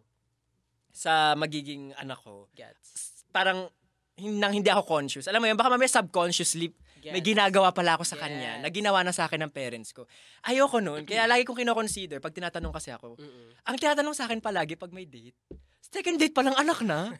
sa 0.90 1.34
magiging 1.34 1.94
anak 1.94 2.18
ko. 2.22 2.46
Gets. 2.54 3.26
Parang 3.30 3.70
nang 4.18 4.50
hindi 4.50 4.66
ako 4.66 4.82
conscious. 4.82 5.30
Alam 5.30 5.42
mo 5.42 5.46
yun, 5.46 5.54
baka 5.54 5.70
mamaya 5.70 5.86
subconsciously 5.86 6.74
may 7.08 7.22
Gets. 7.22 7.30
ginagawa 7.30 7.70
pala 7.70 7.94
ako 7.94 8.02
sa 8.02 8.18
kanya 8.18 8.58
Yes. 8.58 8.62
na 8.66 8.68
ginawa 8.74 8.98
na 9.06 9.14
sa 9.14 9.30
akin 9.30 9.46
ng 9.46 9.52
parents 9.54 9.94
ko. 9.94 10.10
Ayoko 10.42 10.82
noon. 10.82 11.06
Kaya 11.06 11.30
lagi 11.30 11.46
kong 11.46 11.62
kinoconsider 11.62 12.18
pag 12.18 12.34
tinatanong 12.34 12.74
kasi 12.74 12.90
ako. 12.90 13.14
Mm-mm. 13.14 13.54
Ang 13.62 13.76
tinatanong 13.78 14.14
sa 14.18 14.26
akin 14.26 14.42
palagi 14.42 14.74
pag 14.74 14.90
may 14.90 15.06
date, 15.06 15.38
second 15.88 16.20
date 16.20 16.36
pa 16.36 16.44
lang 16.44 16.56
anak 16.56 16.84
na? 16.84 17.16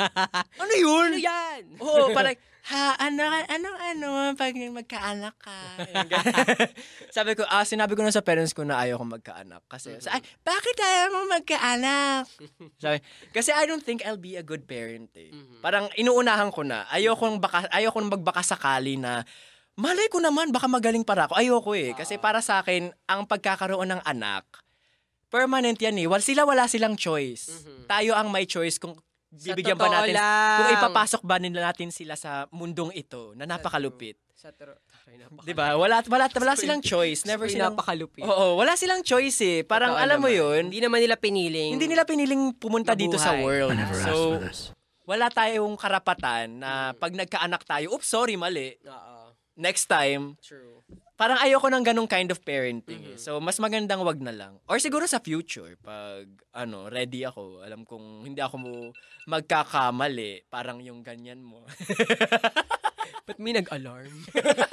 ano 0.62 0.72
yun? 0.78 1.10
Ano 1.14 1.18
yan? 1.18 1.62
Oo, 1.82 2.14
parang, 2.14 2.38
ha, 2.70 2.94
ano, 3.02 3.22
ano, 3.26 3.68
ano, 3.74 4.08
pag 4.38 4.54
magkaanak 4.54 5.34
ka. 5.34 5.58
Sabi 7.16 7.34
ko, 7.34 7.42
ah, 7.50 7.66
sinabi 7.66 7.98
ko 7.98 8.06
na 8.06 8.14
sa 8.14 8.22
parents 8.22 8.54
ko 8.54 8.62
na 8.62 8.78
ayaw 8.78 9.02
ko 9.02 9.06
magkaanak. 9.10 9.62
Kasi, 9.66 9.98
Mhm. 9.98 10.06
ay, 10.14 10.22
bakit 10.46 10.76
ayaw 10.78 11.06
mo 11.10 11.20
magkaanak? 11.34 12.24
Sabi, 12.78 13.02
kasi 13.34 13.50
I 13.50 13.66
don't 13.66 13.82
think 13.82 14.06
I'll 14.06 14.20
be 14.20 14.38
a 14.38 14.46
good 14.46 14.70
parent 14.70 15.10
eh. 15.18 15.34
Mhm. 15.34 15.58
Parang 15.58 15.90
inuunahan 15.98 16.54
ko 16.54 16.62
na, 16.62 16.86
ayaw 16.94 17.18
kong 17.18 17.42
baka, 17.42 17.66
ayaw 17.74 17.90
kong 17.90 18.06
magbaka 18.06 18.46
sakali 18.46 18.94
na, 18.94 19.26
malay 19.74 20.06
ko 20.06 20.22
naman, 20.22 20.54
baka 20.54 20.70
magaling 20.70 21.02
para 21.02 21.26
ako. 21.26 21.34
Ayoko 21.34 21.72
eh. 21.74 21.90
Kasi 21.98 22.14
Oo. 22.14 22.22
para 22.22 22.38
sa 22.38 22.62
akin, 22.62 22.94
ang 23.10 23.26
pagkakaroon 23.26 23.90
ng 23.90 24.02
anak, 24.06 24.46
permanent 25.32 25.74
yan 25.74 25.96
eh. 25.96 26.04
Wal, 26.04 26.20
sila 26.20 26.44
wala 26.44 26.68
silang 26.68 26.92
choice. 26.94 27.48
Mhm. 27.64 27.88
Tayo 27.88 28.12
ang 28.12 28.28
may 28.28 28.44
choice 28.44 28.76
kung 28.76 28.92
Sa 29.32 29.48
bibigyan 29.48 29.74
ba 29.74 29.88
natin 29.88 30.12
lang. 30.12 30.56
kung 30.60 30.70
ipapasok 30.76 31.22
ba 31.24 31.40
nila 31.40 31.64
natin 31.64 31.88
sila 31.88 32.12
sa 32.14 32.44
mundong 32.52 32.92
ito 32.92 33.32
na 33.32 33.48
napakalupit. 33.48 34.20
Sa 34.36 34.52
tro... 34.52 34.76
Taray, 34.84 35.16
napaka- 35.16 35.46
'Di 35.46 35.54
ba? 35.54 35.66
Wala 35.74 35.96
wala 36.04 36.26
wala 36.28 36.52
silang 36.52 36.82
choice. 36.82 37.24
Never 37.24 37.48
silang 37.48 37.72
napakalupit. 37.72 38.20
Oo, 38.20 38.60
wala 38.60 38.76
silang 38.76 39.00
choice 39.00 39.40
eh. 39.40 39.58
Parang 39.62 39.96
Totoo 39.96 40.04
alam 40.04 40.18
mo 40.18 40.28
naman. 40.28 40.36
'yun, 40.36 40.62
Hindi 40.68 40.80
naman 40.84 40.98
nila 41.00 41.16
piniling. 41.16 41.70
hindi 41.72 41.86
nila 41.88 42.04
piniling 42.04 42.52
pumunta 42.52 42.92
dito 42.92 43.16
sa 43.16 43.32
world. 43.34 43.72
So, 44.04 44.36
wala 45.02 45.26
tayong 45.28 45.74
karapatan 45.74 46.60
na 46.60 46.70
Mm. 46.90 46.98
pag 46.98 47.12
nagkaanak 47.16 47.62
tayo, 47.64 47.86
oops, 47.90 48.04
sorry, 48.04 48.36
mali. 48.36 48.76
Oo. 48.84 49.32
Next 49.54 49.86
time, 49.86 50.36
True. 50.40 50.80
Parang 51.14 51.38
ayoko 51.38 51.68
ng 51.68 51.84
ganong 51.84 52.10
kind 52.10 52.30
of 52.32 52.40
parenting. 52.42 53.02
eh. 53.04 53.16
Mhm. 53.16 53.20
So, 53.20 53.38
mas 53.38 53.56
magandang 53.56 54.02
wag 54.02 54.18
na 54.18 54.32
lang. 54.32 54.58
Or 54.66 54.76
siguro 54.76 55.06
sa 55.06 55.20
future, 55.20 55.76
pag 55.78 56.26
ano, 56.50 56.88
ready 56.88 57.22
ako, 57.22 57.62
alam 57.62 57.84
kong 57.84 58.26
hindi 58.26 58.40
ako 58.40 58.56
mo 58.58 58.72
magkakamali, 59.26 60.48
parang 60.48 60.82
yung 60.82 61.00
ganyan 61.00 61.40
mo. 61.40 61.62
Ba't 63.26 63.38
may 63.38 63.54
nag-alarm? 63.54 64.10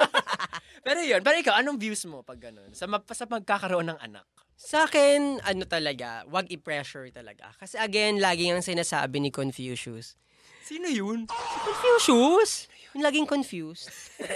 pero 0.86 1.00
yun, 1.00 1.22
pero 1.22 1.38
ikaw, 1.38 1.54
anong 1.62 1.78
views 1.78 2.02
mo 2.04 2.26
pag 2.26 2.40
ganun? 2.40 2.74
Sa, 2.74 2.90
ma- 2.90 3.04
sa 3.06 3.30
magkakaroon 3.30 3.94
ng 3.94 4.00
anak? 4.02 4.26
Sa 4.60 4.84
akin, 4.84 5.38
ano 5.40 5.64
talaga, 5.64 6.26
wag 6.26 6.50
i-pressure 6.50 7.08
talaga. 7.14 7.54
Kasi 7.56 7.78
again, 7.78 8.18
lagi 8.18 8.50
ang 8.50 8.60
sinasabi 8.60 9.22
ni 9.22 9.30
Confucius. 9.30 10.18
Sino 10.60 10.90
yun? 10.90 11.30
Confucius? 11.30 12.66
Yung 12.92 13.06
laging 13.06 13.24
confused. 13.24 13.86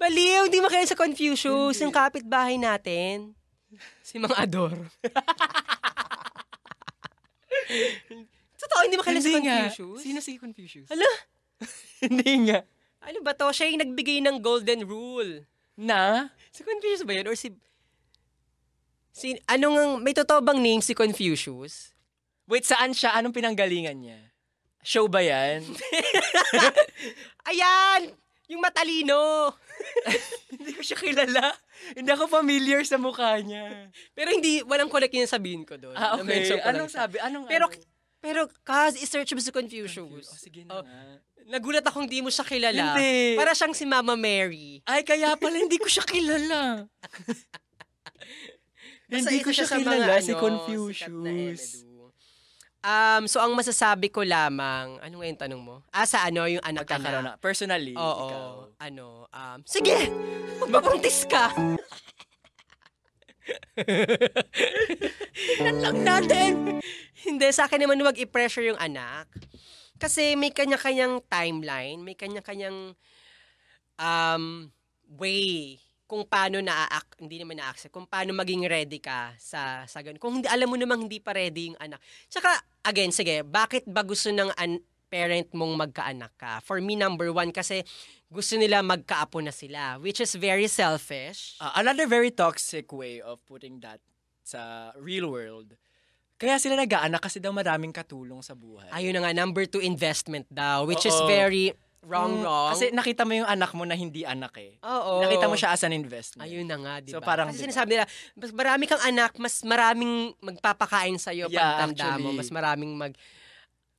Baliw, 0.00 0.48
hindi 0.48 0.64
makaya 0.64 0.88
sa 0.88 0.96
Confucius. 0.96 1.76
Yung 1.76 1.92
kapitbahay 1.92 2.56
natin. 2.56 3.36
Si 4.00 4.16
Mang 4.16 4.32
Ador. 4.32 4.72
Totoo, 8.60 8.80
hindi 8.88 8.96
mo 8.96 9.04
kilala 9.04 9.20
si 9.20 9.36
nga. 9.44 9.68
Confucius? 9.68 10.00
Sino 10.00 10.18
si 10.24 10.40
Confucius? 10.40 10.88
Hala? 10.88 11.04
Hindi 12.00 12.48
nga. 12.48 12.64
Ano 13.04 13.20
ba 13.20 13.36
to? 13.36 13.52
Siya 13.52 13.68
yung 13.68 13.84
nagbigay 13.84 14.24
ng 14.24 14.40
golden 14.40 14.88
rule. 14.88 15.44
Na? 15.76 16.32
Si 16.48 16.64
Confucius 16.64 17.04
ba 17.04 17.12
yun? 17.12 17.28
Or 17.28 17.36
si... 17.36 17.52
Si, 19.12 19.36
anong, 19.44 20.00
may 20.00 20.16
totoo 20.16 20.40
bang 20.40 20.56
name 20.64 20.80
si 20.80 20.96
Confucius? 20.96 21.92
Wait, 22.48 22.64
saan 22.64 22.96
siya? 22.96 23.12
Anong 23.20 23.36
pinanggalingan 23.36 24.00
niya? 24.00 24.20
Show 24.80 25.12
ba 25.12 25.20
yan? 25.20 25.60
Ayan! 27.52 28.16
Yung 28.50 28.58
matalino! 28.58 29.54
Hindi 30.52 30.74
ko 30.74 30.82
siya 30.82 30.98
kilala. 30.98 31.54
Hindi 31.94 32.10
ako 32.10 32.26
familiar 32.26 32.82
sa 32.82 32.98
mukha 32.98 33.38
niya. 33.40 33.88
Pero 34.12 34.34
hindi, 34.34 34.60
walang 34.66 34.90
connect 34.90 35.14
yung 35.14 35.30
sabihin 35.30 35.62
ko 35.64 35.78
doon. 35.78 35.94
Ah, 35.96 36.18
okay. 36.18 36.58
Anong 36.60 36.90
sabi? 36.90 37.16
Anong 37.22 37.46
Pero, 37.48 37.70
ano? 37.70 37.78
pero, 38.20 38.40
Kaz, 38.66 39.00
isearch 39.00 39.32
mo 39.32 39.40
si 39.40 39.48
Confucius. 39.48 39.96
Oh, 40.28 40.36
sige 40.36 40.66
na 40.66 40.82
Oh. 40.82 40.84
Nagulat 41.50 41.82
akong 41.82 42.06
di 42.06 42.20
mo 42.22 42.28
siya 42.30 42.46
kilala. 42.46 42.94
Hindi. 42.94 43.34
Para 43.34 43.56
siyang 43.56 43.74
si 43.74 43.82
Mama 43.88 44.14
Mary. 44.14 44.84
Ay, 44.86 45.02
kaya 45.02 45.34
pala 45.34 45.56
hindi 45.58 45.80
ko 45.80 45.88
siya 45.88 46.04
kilala. 46.04 46.86
Hindi 49.10 49.42
ko 49.42 49.50
siya 49.50 49.66
kilala, 49.66 50.22
si 50.22 50.30
ano, 50.30 50.38
na 50.38 50.42
Confucius. 50.46 51.82
Um, 52.80 53.28
so, 53.28 53.44
ang 53.44 53.52
masasabi 53.52 54.08
ko 54.08 54.24
lamang, 54.24 54.96
ano 55.04 55.14
nga 55.20 55.26
yung 55.28 55.40
tanong 55.40 55.60
mo? 55.60 55.84
Ah, 55.92 56.08
sa 56.08 56.24
ano, 56.24 56.48
yung 56.48 56.64
Magkakaroon 56.64 56.80
anak-anak. 56.80 57.36
na. 57.36 57.42
Personally, 57.42 57.92
Oo. 57.92 58.24
ikaw. 58.24 58.50
Ano, 58.80 59.28
um, 59.28 59.58
sige! 59.68 60.08
Magpapuntis 60.64 61.28
ka! 61.28 61.52
Tingnan 65.60 65.76
lang 65.84 65.98
natin! 66.00 66.80
Hindi, 67.20 67.46
sa 67.52 67.68
akin 67.68 67.84
naman 67.84 68.00
huwag 68.00 68.16
i-pressure 68.16 68.64
yung 68.72 68.80
anak. 68.80 69.28
Kasi 70.00 70.32
may 70.32 70.48
kanya-kanyang 70.48 71.20
timeline, 71.28 72.00
may 72.00 72.16
kanya-kanyang 72.16 72.96
um, 74.00 74.72
way 75.20 75.76
kung 76.10 76.26
paano 76.26 76.58
na 76.58 76.90
hindi 77.22 77.38
naman 77.38 77.62
na-accept, 77.62 77.94
kung 77.94 78.10
paano 78.10 78.34
maging 78.34 78.66
ready 78.66 78.98
ka 78.98 79.30
sa 79.38 79.86
sa 79.86 80.02
ganun. 80.02 80.18
Kung 80.18 80.42
hindi 80.42 80.50
alam 80.50 80.66
mo 80.66 80.74
namang 80.74 81.06
hindi 81.06 81.22
pa 81.22 81.30
ready 81.30 81.70
yung 81.70 81.78
anak. 81.78 82.02
Tsaka 82.26 82.50
again, 82.82 83.14
sige, 83.14 83.46
bakit 83.46 83.86
ba 83.86 84.02
gusto 84.02 84.34
ng 84.34 84.50
an- 84.58 84.82
parent 85.06 85.46
mong 85.54 85.78
magkaanak 85.78 86.34
ka? 86.34 86.58
For 86.66 86.82
me 86.82 86.98
number 86.98 87.30
one 87.30 87.54
kasi 87.54 87.86
gusto 88.26 88.58
nila 88.58 88.82
magkaapo 88.82 89.38
na 89.38 89.54
sila, 89.54 90.02
which 90.02 90.18
is 90.18 90.34
very 90.34 90.66
selfish. 90.66 91.54
Ah, 91.62 91.78
another 91.78 92.10
very 92.10 92.34
toxic 92.34 92.90
way 92.90 93.22
of 93.22 93.38
putting 93.46 93.78
that 93.78 94.02
sa 94.42 94.90
real 94.98 95.30
world. 95.30 95.78
Kaya 96.40 96.58
sila 96.58 96.74
nag-aanak 96.74 97.22
kasi 97.22 97.38
daw 97.38 97.54
maraming 97.54 97.94
katulong 97.94 98.42
sa 98.42 98.58
buhay. 98.58 98.90
Ayun 98.90 99.14
na 99.14 99.28
nga, 99.28 99.32
number 99.36 99.68
two, 99.68 99.78
investment 99.78 100.48
daw, 100.50 100.88
which 100.88 101.04
is 101.06 101.14
Oo. 101.14 101.28
very 101.28 101.70
wrong, 102.02 102.40
Mm, 102.40 102.42
wrong. 102.42 102.70
Kasi 102.72 102.84
nakita 102.90 103.22
mo 103.22 103.32
yung 103.34 103.44
anak 103.44 103.70
mo 103.72 103.84
na 103.84 103.92
hindi 103.92 104.24
anak 104.24 104.56
eh. 104.56 104.80
Oo. 104.80 105.20
Nakita 105.20 105.46
mo 105.46 105.54
siya 105.54 105.72
as 105.72 105.84
an 105.84 105.92
investment. 105.92 106.44
Ayun 106.44 106.64
na 106.64 106.76
nga, 106.76 106.94
di 106.98 107.10
ba? 107.10 107.20
So, 107.20 107.20
parang, 107.20 107.48
Kasi 107.48 107.56
di 107.56 107.60
ba? 107.60 107.66
sinasabi 107.68 107.90
nila, 107.92 108.06
mas 108.34 108.52
marami 108.52 108.84
kang 108.86 109.02
anak, 109.02 109.32
mas 109.36 109.54
maraming 109.62 110.12
magpapakain 110.38 111.16
sa'yo 111.16 111.46
Yeah, 111.46 111.60
pag 111.60 111.92
tanda 111.92 112.16
mo, 112.16 112.32
mas 112.32 112.48
maraming 112.48 112.92
mag 112.94 113.12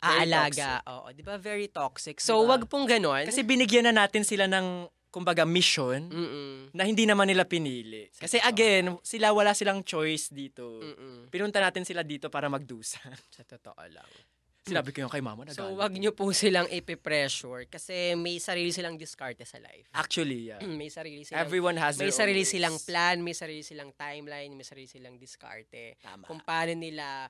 aalaga. 0.01 0.81
Oo, 0.89 1.13
di 1.13 1.21
ba? 1.21 1.37
Very 1.37 1.69
toxic. 1.69 2.17
So, 2.17 2.41
Diba? 2.41 2.57
wag 2.57 2.65
pong 2.65 2.89
ganon. 2.89 3.21
Kasi 3.21 3.45
binigyan 3.45 3.85
na 3.85 4.05
natin 4.05 4.25
sila 4.25 4.49
ng, 4.49 4.89
kumbaga, 5.13 5.45
mission 5.45 6.09
Mm-mm. 6.09 6.73
na 6.73 6.87
hindi 6.87 7.05
naman 7.05 7.29
nila 7.29 7.45
pinili. 7.45 8.09
Kasi 8.09 8.41
again, 8.41 8.97
sila 9.05 9.29
wala 9.29 9.53
silang 9.53 9.85
choice 9.85 10.33
dito. 10.33 10.81
Mm-mm. 10.81 11.29
Pinunta 11.29 11.61
natin 11.61 11.85
sila 11.85 12.01
dito 12.01 12.33
para 12.33 12.49
magdusa. 12.49 12.97
Sa 13.29 13.45
totoo 13.45 13.77
lang. 13.93 14.09
Sinabi 14.61 14.93
ko 14.93 15.01
yung 15.01 15.09
kay 15.09 15.25
mama, 15.25 15.41
So, 15.49 15.65
nagalit. 15.65 15.77
wag 15.81 15.93
nyo 15.97 16.11
po 16.13 16.29
silang 16.31 16.69
ipipressure 16.69 17.65
kasi 17.65 18.13
may 18.13 18.37
sarili 18.37 18.69
silang 18.69 18.93
diskarte 18.93 19.41
sa 19.41 19.57
life. 19.57 19.89
Actually, 19.91 20.53
yeah. 20.53 20.61
may 20.77 20.85
sarili 20.85 21.25
silang 21.25 21.41
Everyone 21.41 21.73
has 21.75 21.97
may 21.97 22.13
sarili 22.13 22.45
ways. 22.45 22.53
silang 22.53 22.77
plan, 22.77 23.25
may 23.25 23.33
sarili 23.33 23.65
silang 23.65 23.89
timeline, 23.91 24.53
may 24.53 24.61
sarili 24.61 24.85
silang 24.85 25.17
diskarte. 25.17 25.97
Tama. 25.97 26.29
Kung 26.29 26.45
paano 26.45 26.77
nila 26.77 27.25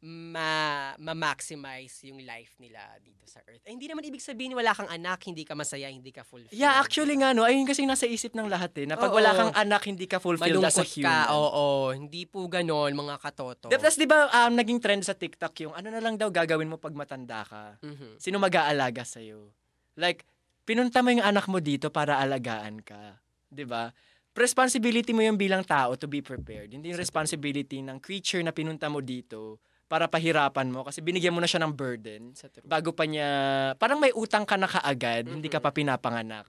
ma 0.00 0.96
ma-maximize 0.96 2.08
yung 2.08 2.24
life 2.24 2.56
nila 2.56 2.80
dito 3.04 3.28
sa 3.28 3.44
earth. 3.44 3.60
Eh, 3.68 3.72
hindi 3.76 3.84
naman 3.84 4.00
ibig 4.08 4.24
sabihin 4.24 4.56
wala 4.56 4.72
kang 4.72 4.88
anak, 4.88 5.20
hindi 5.28 5.44
ka 5.44 5.52
masaya, 5.52 5.92
hindi 5.92 6.08
ka 6.08 6.24
fulfilled. 6.24 6.56
Yeah, 6.56 6.80
actually 6.80 7.20
nga, 7.20 7.36
no, 7.36 7.44
ayun 7.44 7.68
kasi 7.68 7.84
nasa 7.84 8.08
isip 8.08 8.32
ng 8.32 8.48
lahat 8.48 8.72
eh. 8.80 8.88
Na 8.88 8.96
pag 8.96 9.12
Oo. 9.12 9.20
wala 9.20 9.36
kang 9.36 9.52
anak, 9.52 9.84
hindi 9.84 10.08
ka 10.08 10.16
fulfilled 10.16 10.64
as 10.64 10.80
a 10.80 10.88
human. 10.88 11.04
ka. 11.04 11.36
Oo, 11.36 11.92
hindi 11.92 12.24
po 12.24 12.48
ganon 12.48 12.96
mga 12.96 13.20
katoto. 13.20 13.68
Tapos 13.68 14.00
di 14.00 14.08
ba 14.08 14.24
um, 14.32 14.56
naging 14.56 14.80
trend 14.80 15.04
sa 15.04 15.12
TikTok 15.12 15.68
yung 15.68 15.76
ano 15.76 15.92
na 15.92 16.00
lang 16.00 16.16
daw 16.16 16.32
gagawin 16.32 16.72
mo 16.72 16.80
pag 16.80 16.96
matanda 16.96 17.44
ka? 17.44 17.76
Mhm. 17.84 18.16
Sino 18.16 18.40
mag-aalaga 18.40 19.04
sa'yo? 19.04 19.52
Like, 20.00 20.24
pinunta 20.64 21.04
mo 21.04 21.12
yung 21.12 21.24
anak 21.24 21.44
mo 21.44 21.60
dito 21.60 21.92
para 21.92 22.16
alagaan 22.24 22.80
ka. 22.80 23.20
Di 23.52 23.68
ba? 23.68 23.92
Responsibility 24.32 25.12
mo 25.12 25.20
yung 25.20 25.36
bilang 25.36 25.60
tao 25.60 25.92
to 26.00 26.08
be 26.08 26.24
prepared. 26.24 26.72
Hindi 26.72 26.88
yung 26.88 27.00
responsibility 27.02 27.84
ng 27.84 28.00
creature 28.00 28.40
na 28.40 28.56
pinunta 28.56 28.88
mo 28.88 29.04
dito 29.04 29.60
para 29.90 30.06
pahirapan 30.06 30.70
mo 30.70 30.86
kasi 30.86 31.02
binigyan 31.02 31.34
mo 31.34 31.42
na 31.42 31.50
siya 31.50 31.66
ng 31.66 31.74
burden 31.74 32.30
bago 32.62 32.94
pa 32.94 33.10
niya, 33.10 33.26
parang 33.74 33.98
may 33.98 34.14
utang 34.14 34.46
ka 34.46 34.54
na 34.54 34.70
kaagad, 34.70 35.26
hindi 35.26 35.50
ka 35.50 35.58
pa 35.58 35.74
pinapanganak. 35.74 36.46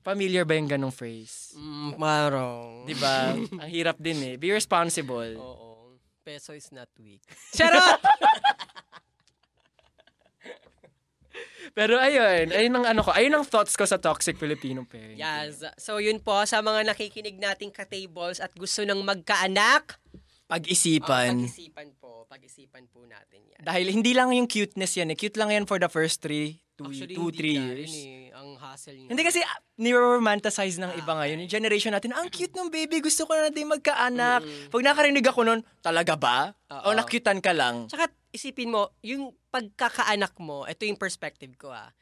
Familiar 0.00 0.48
ba 0.48 0.56
yung 0.56 0.72
ganong 0.72 0.94
phrase? 0.94 1.52
Mm, 1.52 2.00
marong. 2.00 2.88
Di 2.88 2.96
ba? 2.96 3.36
Ang 3.60 3.68
hirap 3.68 4.00
din 4.00 4.16
eh. 4.24 4.34
Be 4.40 4.54
responsible. 4.56 5.36
Oo. 5.36 6.00
Peso 6.24 6.56
is 6.56 6.70
not 6.72 6.88
weak. 6.96 7.20
Charot! 7.56 8.00
Pero 11.76 12.00
ayun, 12.00 12.48
ayun 12.56 12.74
ang 12.80 12.86
ano 12.88 13.00
ko, 13.04 13.12
ayun 13.12 13.36
ang 13.36 13.44
thoughts 13.44 13.76
ko 13.76 13.84
sa 13.84 14.00
toxic 14.00 14.40
Filipino 14.40 14.88
parenting. 14.88 15.20
yes. 15.20 15.60
So, 15.76 16.00
yun 16.00 16.18
po, 16.18 16.40
sa 16.48 16.64
mga 16.64 16.88
nakikinig 16.88 17.36
nating 17.36 17.70
ka-tables 17.70 18.40
at 18.40 18.50
gusto 18.56 18.82
nang 18.88 19.04
magkaanak, 19.04 20.00
Pag-isipan. 20.48 21.34
Oh, 21.36 21.44
pag-isipan 21.44 21.88
po. 22.00 22.24
Pag-isipan 22.24 22.84
po 22.88 23.04
natin 23.04 23.44
yan. 23.52 23.60
Dahil 23.60 23.92
hindi 23.92 24.16
lang 24.16 24.32
yung 24.32 24.48
cuteness 24.48 24.96
yan 24.96 25.12
eh. 25.12 25.16
Cute 25.16 25.36
lang 25.36 25.52
yan 25.52 25.68
for 25.68 25.76
the 25.76 25.92
first 25.92 26.24
three, 26.24 26.56
two, 26.80 26.88
Actually, 26.88 27.12
two 27.12 27.28
hindi 27.28 27.36
three 27.36 27.56
years. 27.60 27.92
yun 27.92 28.32
eh. 28.32 28.38
Ang 28.38 28.48
hassle 28.56 28.96
niya. 28.96 29.08
Hindi 29.12 29.22
kasi 29.28 29.44
ah, 29.44 29.60
niro-romanticize 29.76 30.80
ng 30.80 30.96
iba 30.96 31.12
ngayon. 31.20 31.44
Yung 31.44 31.52
generation 31.52 31.92
natin, 31.92 32.16
ang 32.16 32.32
cute 32.32 32.56
ng 32.56 32.72
baby, 32.72 33.04
gusto 33.04 33.28
ko 33.28 33.36
na 33.36 33.52
din 33.52 33.68
magkaanak. 33.68 34.40
Pag 34.72 34.82
nakarinig 34.88 35.26
ako 35.28 35.40
nun, 35.44 35.60
talaga 35.84 36.16
ba? 36.16 36.56
Oo. 36.72 36.92
O 36.92 36.96
nakyutan 36.96 37.44
ka 37.44 37.52
lang? 37.52 37.84
Tsaka 37.92 38.08
isipin 38.32 38.72
mo, 38.72 38.96
yung 39.04 39.36
pagkakaanak 39.52 40.32
mo, 40.40 40.64
ito 40.64 40.88
yung 40.88 40.96
perspective 40.96 41.52
ko 41.60 41.68
ah. 41.68 41.92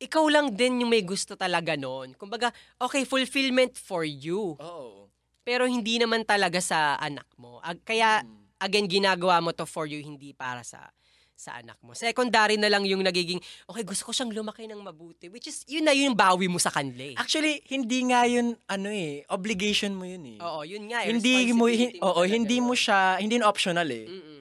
Ikaw 0.00 0.24
lang 0.28 0.52
din 0.52 0.84
yung 0.84 0.92
may 0.92 1.04
gusto 1.04 1.32
talaga 1.32 1.76
noon. 1.80 2.12
Kumbaga, 2.16 2.52
okay, 2.76 3.04
fulfillment 3.08 3.76
for 3.76 4.04
you. 4.04 4.56
Oo. 4.60 5.08
Pero 5.40 5.64
hindi 5.64 5.96
naman 5.96 6.22
talaga 6.22 6.60
sa 6.60 6.96
anak 6.96 7.26
mo. 7.36 7.58
Kaya, 7.82 8.20
again, 8.58 8.86
ginagawa 8.86 9.40
mo 9.40 9.50
to 9.50 9.64
for 9.64 9.84
you, 9.84 9.98
hindi 9.98 10.32
para 10.32 10.60
sa 10.60 10.92
sa 11.40 11.56
anak 11.56 11.80
mo. 11.80 11.96
Secondary 11.96 12.60
na 12.60 12.68
lang 12.68 12.84
yung 12.84 13.00
nagiging, 13.00 13.40
okay, 13.64 13.80
gusto 13.80 14.04
ko 14.04 14.12
siyang 14.12 14.28
lumaki 14.28 14.68
ng 14.68 14.76
mabuti. 14.76 15.32
Which 15.32 15.48
is, 15.48 15.64
yun 15.64 15.88
na 15.88 15.96
yun 15.96 16.12
yung 16.12 16.18
bawi 16.20 16.52
mo 16.52 16.60
sa 16.60 16.68
kanila 16.68 17.00
eh. 17.00 17.16
Actually, 17.16 17.64
hindi 17.72 18.12
nga 18.12 18.28
yun, 18.28 18.60
ano 18.68 18.92
eh, 18.92 19.24
obligation 19.32 19.96
mo 19.96 20.04
yun 20.04 20.36
eh. 20.36 20.38
Oo, 20.38 20.68
yun 20.68 20.84
nga. 20.92 21.00
eh, 21.00 21.08
hindi 21.08 21.56
mo, 21.56 21.64
hin- 21.64 21.96
oo, 21.96 22.20
hindi 22.28 22.60
mo 22.60 22.76
siya, 22.76 23.16
hindi 23.16 23.40
yun 23.40 23.48
optional 23.48 23.88
eh. 23.88 24.04
Mm-mm. 24.04 24.38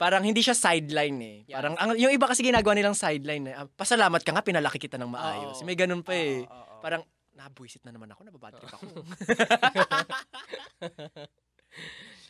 Parang 0.00 0.24
hindi 0.24 0.40
siya 0.40 0.56
sideline 0.56 1.18
eh. 1.20 1.36
Yeah. 1.52 1.60
Parang 1.60 1.74
ang, 1.76 1.90
yung 2.00 2.16
iba 2.16 2.24
kasi 2.24 2.40
ginagawa 2.40 2.72
nilang 2.72 2.96
sideline 2.96 3.52
eh. 3.52 3.54
ah, 3.58 3.68
Pasalamat 3.68 4.24
ka 4.24 4.32
nga, 4.32 4.40
pinalaki 4.40 4.80
kita 4.80 4.96
ng 4.96 5.10
maayos. 5.10 5.60
Oo. 5.60 5.66
May 5.68 5.76
ganun 5.76 6.00
pa 6.00 6.16
eh. 6.16 6.46
Oo, 6.46 6.48
oo, 6.48 6.64
oo. 6.64 6.80
Parang, 6.80 7.04
nabuisit 7.38 7.86
na 7.86 7.94
naman 7.94 8.10
ako, 8.10 8.20
nababatrip 8.26 8.66
ako. 8.68 8.86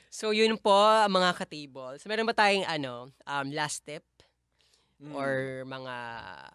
So, 0.09 0.33
yun 0.35 0.57
po, 0.59 0.75
mga 1.07 1.31
ka-tables. 1.37 2.03
Meron 2.09 2.27
ba 2.27 2.35
tayong, 2.35 2.67
ano, 2.67 3.13
um, 3.23 3.49
last 3.55 3.85
tip 3.87 4.03
Mm. 4.99 5.15
or 5.15 5.63
mga 5.63 5.95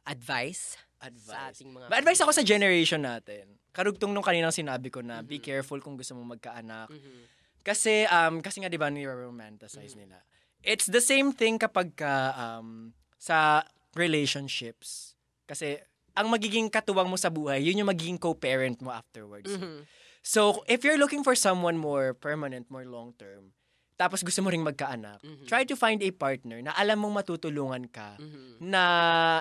advice, 0.03 0.75
sa 0.99 1.07
advice. 1.07 1.63
ating 1.63 1.71
mga... 1.71 1.87
Advice 1.87 2.19
ako 2.27 2.31
sa 2.35 2.43
generation 2.43 2.99
natin. 2.99 3.55
Karugtong 3.71 4.11
nung 4.11 4.19
kaninang 4.25 4.51
sinabi 4.51 4.91
ko 4.91 4.99
na 4.99 5.23
be 5.23 5.39
careful 5.39 5.79
kung 5.79 5.95
gusto 5.95 6.11
mo 6.11 6.27
magkaanak. 6.27 6.91
Mhm. 6.91 7.23
Kasi, 7.63 8.03
um, 8.11 8.43
kasi 8.43 8.59
nga 8.59 8.67
di 8.67 8.75
ba 8.75 8.91
nire-romanticize 8.91 9.95
nila. 9.95 10.19
It's 10.59 10.91
the 10.91 10.99
same 10.99 11.31
thing 11.31 11.55
kapag 11.55 11.95
ka, 11.95 12.35
um, 12.35 12.91
sa 13.15 13.63
relationships. 13.95 15.15
Kasi, 15.47 15.79
ang 16.13 16.27
magiging 16.29 16.69
katuwang 16.69 17.07
mo 17.07 17.17
sa 17.17 17.27
buhay, 17.27 17.61
yun 17.61 17.77
yung 17.77 17.89
magiging 17.89 18.17
co-parent 18.17 18.77
mo 18.79 18.89
afterwards. 18.89 19.49
Mhm. 19.49 19.85
So, 20.21 20.63
if 20.65 20.81
you're 20.81 20.97
looking 20.97 21.19
for 21.19 21.33
someone 21.33 21.75
more 21.75 22.13
permanent, 22.13 22.69
more 22.69 22.85
long-term, 22.85 23.51
tapos 23.93 24.21
gusto 24.21 24.39
mo 24.39 24.49
ring 24.49 24.61
magkaanak, 24.61 25.19
Mhm. 25.19 25.45
try 25.45 25.61
to 25.61 25.75
find 25.75 25.99
a 25.99 26.09
partner 26.09 26.59
na 26.59 26.73
alam 26.73 26.97
mong 26.97 27.19
matutulungan 27.19 27.85
ka 27.87 28.15
Mhm. 28.15 28.57
na 28.59 28.83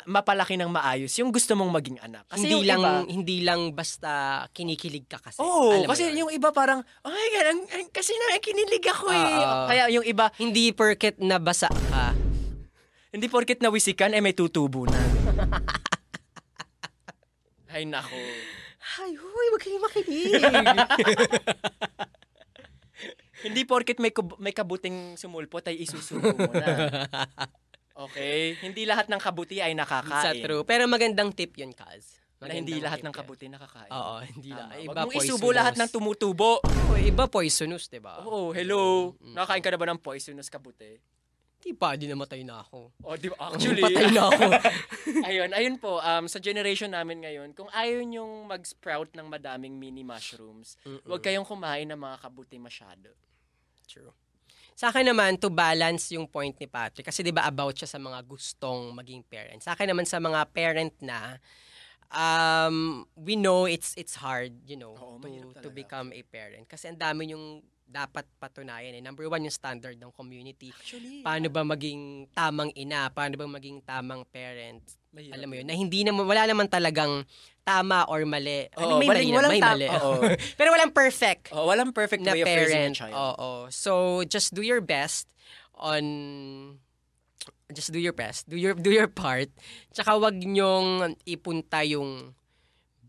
mapalaki 0.05 0.57
ng 0.57 0.69
maayos 0.69 1.13
yung 1.15 1.31
gusto 1.31 1.53
mong 1.53 1.73
maging 1.73 1.99
anak. 2.01 2.27
Kasi 2.27 2.47
hindi 2.47 2.61
lang 2.63 2.81
iba, 2.81 2.93
hindi 3.07 3.37
lang 3.41 3.61
basta 3.73 4.11
kinikilig 4.51 5.07
ka 5.07 5.21
kasi. 5.21 5.39
Oo, 5.39 5.77
Alam 5.79 5.89
kasi 5.89 6.11
yun? 6.11 6.27
yung 6.27 6.33
iba 6.33 6.51
parang, 6.51 6.81
oh 6.83 7.11
my 7.11 7.29
God, 7.31 7.47
ang, 7.49 7.61
ang- 7.71 7.91
kasi 7.91 8.13
na 8.13 8.37
kinilig 8.39 8.85
ako 8.85 9.07
eh. 9.09 9.25
Oo. 9.25 9.67
Kaya 9.69 9.85
yung 9.91 10.05
iba, 10.05 10.33
hindi 10.37 10.73
porket 10.73 11.17
nabasa 11.17 11.69
ka. 11.69 12.17
hindi 13.13 13.29
porkit 13.29 13.61
nawisikan, 13.61 14.09
eh 14.11 14.21
may 14.21 14.33
tutubo 14.33 14.89
na. 14.89 14.97
Ay 17.73 17.89
nako. 17.89 18.21
Ay, 19.01 19.17
huy, 19.17 19.47
wag 19.55 19.63
kayong 19.63 19.85
makinig. 19.89 20.33
Hindi 23.47 23.67
porkit 23.67 23.99
may, 23.99 24.13
kub- 24.15 24.39
may 24.39 24.55
kabuting 24.55 25.19
sumulpot 25.19 25.67
ay 25.67 25.83
isusubo 25.83 26.31
mo 26.31 26.53
na. 26.53 27.09
Okay? 28.07 28.55
Hindi 28.63 28.87
lahat 28.87 29.11
ng 29.11 29.19
kabuti 29.19 29.59
ay 29.59 29.75
Sa 29.75 29.83
nakakain. 29.83 30.43
true. 30.45 30.63
Pero 30.63 30.87
magandang 30.87 31.35
tip 31.35 31.57
yun, 31.59 31.75
Kaz. 31.75 32.23
Na 32.43 32.55
hindi 32.55 32.83
lahat 32.83 33.07
ng 33.07 33.15
yun. 33.15 33.19
kabuti 33.23 33.47
nakakain. 33.47 33.91
Oo, 33.91 34.19
hindi 34.23 34.51
Tama. 34.51 34.75
Wag 34.75 34.83
Iba 34.83 35.01
mong 35.07 35.15
isubo 35.23 35.49
lahat 35.55 35.75
ng 35.79 35.91
tumutubo. 35.91 36.59
Oo, 36.59 36.95
iba 36.99 37.25
poisonous, 37.31 37.87
di 37.87 38.03
ba? 38.03 38.19
Oo, 38.27 38.51
hello. 38.51 39.15
Mm. 39.23 39.39
Nakakain 39.39 39.63
ka 39.63 39.71
na 39.71 39.79
ba 39.79 39.87
ng 39.95 40.03
poisonous 40.03 40.51
kabuti? 40.51 40.99
Di 41.63 41.71
pa, 41.71 41.95
di 41.95 42.11
namatay 42.11 42.43
na 42.43 42.59
ako. 42.67 42.91
Oh, 43.07 43.15
di 43.15 43.31
ba? 43.31 43.55
Actually, 43.55 43.87
Patay 43.87 44.11
na 44.11 44.27
ako. 44.27 44.45
ayun, 45.31 45.51
ayun 45.55 45.77
po, 45.79 46.03
um, 46.03 46.27
sa 46.27 46.43
generation 46.43 46.91
namin 46.91 47.23
ngayon, 47.23 47.55
kung 47.55 47.71
ayaw 47.71 48.03
nyong 48.03 48.51
mag-sprout 48.51 49.15
ng 49.15 49.31
madaming 49.31 49.79
mini 49.79 50.03
mushrooms, 50.03 50.75
huwag 51.07 51.23
kayong 51.23 51.47
kumain 51.47 51.87
ng 51.87 52.01
mga 52.03 52.19
kabuti 52.19 52.59
masyado. 52.59 53.15
True. 53.87 54.11
Sa 54.75 54.91
akin 54.91 55.15
naman, 55.15 55.39
to 55.39 55.55
balance 55.55 56.11
yung 56.11 56.27
point 56.27 56.59
ni 56.59 56.67
Patrick, 56.67 57.07
kasi 57.07 57.23
di 57.23 57.31
ba 57.31 57.47
about 57.47 57.79
siya 57.79 57.87
sa 57.87 58.03
mga 58.03 58.19
gustong 58.27 58.91
maging 58.99 59.23
parent. 59.23 59.63
Sa 59.63 59.79
akin 59.79 59.87
naman 59.87 60.03
sa 60.03 60.19
mga 60.19 60.43
parent 60.51 60.95
na, 60.99 61.39
um, 62.11 63.07
we 63.15 63.39
know 63.39 63.71
it's 63.71 63.95
it's 63.95 64.19
hard, 64.19 64.51
you 64.67 64.75
know, 64.75 64.99
Oo, 64.99 65.23
to, 65.23 65.29
to 65.63 65.69
become 65.71 66.11
a 66.11 66.27
parent. 66.27 66.67
Kasi 66.67 66.91
ang 66.91 66.99
dami 66.99 67.31
yung 67.31 67.63
dapat 67.93 68.25
patunayan. 68.41 68.97
Eh. 68.97 69.05
Number 69.05 69.29
one, 69.29 69.45
yung 69.45 69.53
standard 69.53 70.01
ng 70.01 70.09
community. 70.11 70.73
Actually, 70.73 71.21
Paano 71.21 71.47
ba 71.47 71.61
maging 71.63 72.33
tamang 72.33 72.73
ina? 72.73 73.13
Paano 73.13 73.37
ba 73.37 73.45
maging 73.47 73.85
tamang 73.85 74.25
parent? 74.27 74.81
mahirap 75.13 75.37
Alam 75.37 75.47
mo 75.47 75.55
yun, 75.61 75.67
na 75.69 75.77
hindi 75.77 76.01
naman, 76.03 76.25
wala 76.25 76.49
naman 76.49 76.67
talagang 76.67 77.29
tama 77.63 78.09
or 78.09 78.25
mali. 78.25 78.65
Oo, 78.81 78.97
may 78.97 79.13
mali, 79.13 79.29
walang 79.29 79.53
may 79.53 79.61
mali. 79.61 79.87
oo. 79.87 80.25
Pero 80.59 80.73
walang 80.73 80.89
perfect 80.91 81.53
Oh, 81.53 81.69
walang 81.69 81.93
perfect 81.93 82.25
na 82.25 82.33
way 82.33 82.41
of 82.41 82.49
raising 82.49 82.65
a 82.65 82.81
parent. 82.81 82.97
child. 82.97 83.15
Oo. 83.15 83.51
So 83.69 84.25
just 84.25 84.57
do 84.57 84.65
your 84.65 84.81
best 84.81 85.29
on 85.77 86.01
just 87.73 87.93
do 87.93 88.01
your 88.01 88.17
best. 88.17 88.49
Do 88.49 88.57
your 88.57 88.73
do 88.73 88.89
your 88.89 89.09
part. 89.09 89.49
Tsaka 89.93 90.17
wag 90.17 90.37
nyong 90.37 91.17
ipunta 91.25 91.85
yung 91.85 92.33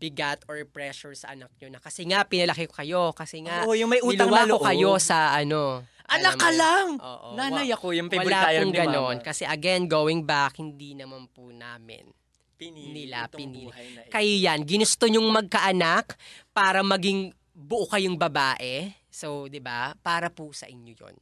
bigat 0.04 0.44
or 0.44 0.60
pressure 0.66 1.16
sa 1.16 1.32
anak 1.32 1.48
nyo 1.56 1.68
na 1.70 1.80
kasi 1.80 2.04
nga 2.04 2.20
pinalaki 2.22 2.68
ko 2.68 2.74
kayo 2.76 3.02
kasi 3.10 3.40
nga 3.40 3.64
Oo, 3.64 3.72
yung 3.72 3.88
may 3.88 4.00
utang 4.00 4.28
na 4.28 4.44
loob. 4.44 4.60
kayo 4.60 5.00
sa 5.00 5.32
ano 5.32 5.80
Anak 6.04 6.36
ka 6.36 6.52
lang! 6.52 7.00
Oo. 7.00 7.32
Nanay 7.32 7.64
Wa- 7.64 7.80
ako, 7.80 7.96
yung 7.96 8.12
favorite 8.12 8.28
wala 8.28 8.60
pong 8.60 8.76
ganon. 8.76 9.16
Mama. 9.16 9.24
Kasi 9.24 9.48
again, 9.48 9.88
going 9.88 10.20
back, 10.22 10.60
hindi 10.60 10.92
naman 10.92 11.32
po 11.32 11.48
namin 11.48 12.12
Pinili 12.54 13.08
nila, 13.08 13.24
itong 13.24 13.40
pinili. 13.40 13.64
buhay 13.66 13.86
na 13.88 14.00
ito. 14.04 14.12
kayo 14.12 14.32
yan. 14.36 14.60
Ginusto 14.62 15.08
nyong 15.08 15.24
magkaanak 15.32 16.12
para 16.52 16.84
maging 16.84 17.32
buo 17.50 17.88
kayong 17.88 18.20
babae. 18.20 18.92
So, 19.08 19.48
di 19.48 19.64
ba? 19.64 19.96
Para 19.96 20.28
po 20.28 20.52
sa 20.52 20.68
inyo 20.68 20.92
yon. 20.92 21.16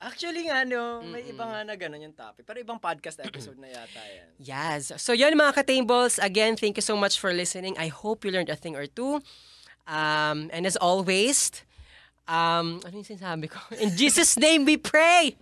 Actually 0.00 0.46
nga, 0.50 0.64
no, 0.64 1.00
may 1.02 1.22
Mm-mm. 1.24 1.32
iba 1.32 1.44
nga 1.48 1.60
na 1.64 1.74
gano'n 1.74 2.02
yung 2.10 2.16
topic. 2.16 2.44
Pero 2.44 2.60
ibang 2.60 2.76
podcast 2.76 3.18
episode 3.22 3.56
na 3.56 3.68
yata 3.72 4.00
yan. 4.02 4.28
Yes. 4.52 4.92
So, 5.00 5.12
yun 5.16 5.32
mga 5.32 5.54
ka-tables. 5.54 6.18
Again, 6.20 6.56
thank 6.56 6.76
you 6.76 6.84
so 6.84 6.96
much 6.96 7.16
for 7.16 7.32
listening. 7.32 7.74
I 7.80 7.88
hope 7.88 8.24
you 8.24 8.30
learned 8.30 8.50
a 8.52 8.58
thing 8.58 8.76
or 8.76 8.84
two. 8.86 9.22
Um, 9.86 10.48
and 10.52 10.64
as 10.66 10.76
always, 10.76 11.52
um, 12.28 12.80
ano 12.84 13.00
yung 13.00 13.08
sinasabi 13.08 13.48
ko? 13.48 13.60
In 13.82 13.96
Jesus' 13.96 14.36
name 14.36 14.64
we 14.64 14.76
pray! 14.76 15.36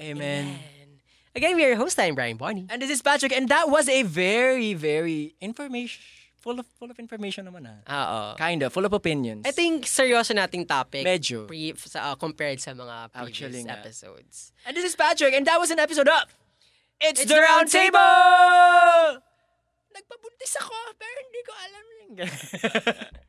Amen. 0.00 0.54
And 0.54 0.90
again, 1.34 1.54
we 1.58 1.64
are 1.66 1.74
your 1.74 1.82
host. 1.82 1.98
I'm 1.98 2.14
Brian 2.14 2.36
Bonnie. 2.38 2.66
And 2.70 2.80
this 2.82 2.90
is 2.90 3.02
Patrick, 3.02 3.34
and 3.34 3.48
that 3.50 3.68
was 3.70 3.88
a 3.88 4.02
very, 4.06 4.74
very 4.74 5.34
information, 5.40 6.02
full 6.38 6.58
of, 6.58 6.66
full 6.78 6.90
of 6.90 6.98
information 6.98 7.46
naman 7.46 7.66
ha. 7.66 7.76
Oo. 7.86 8.20
Kind 8.38 8.62
of, 8.62 8.72
full 8.72 8.86
of 8.86 8.92
opinions. 8.94 9.44
I 9.46 9.52
think 9.52 9.84
seryoso 9.84 10.34
nating 10.34 10.66
topic. 10.66 11.04
Medyo. 11.04 11.46
Pre, 11.46 11.74
sa, 11.76 12.12
uh, 12.12 12.16
compared 12.16 12.58
sa 12.62 12.72
mga 12.72 13.12
previous 13.12 13.28
Actually 13.28 13.62
nga. 13.66 13.76
episodes. 13.78 14.52
And 14.66 14.72
this 14.74 14.86
is 14.86 14.94
Patrick, 14.96 15.34
and 15.34 15.46
that 15.46 15.58
was 15.58 15.70
an 15.70 15.78
episode 15.78 16.08
of 16.08 16.26
It's, 17.00 17.22
It's 17.22 17.30
the 17.30 17.38
the 17.38 17.42
Round 17.46 17.70
Round 17.70 17.70
Table! 17.70 19.22
Nagpabuntis 19.94 20.52
ako, 20.58 20.74
pero 20.98 21.16
hindi 21.22 21.40
ko 21.46 21.52
alam. 21.54 21.84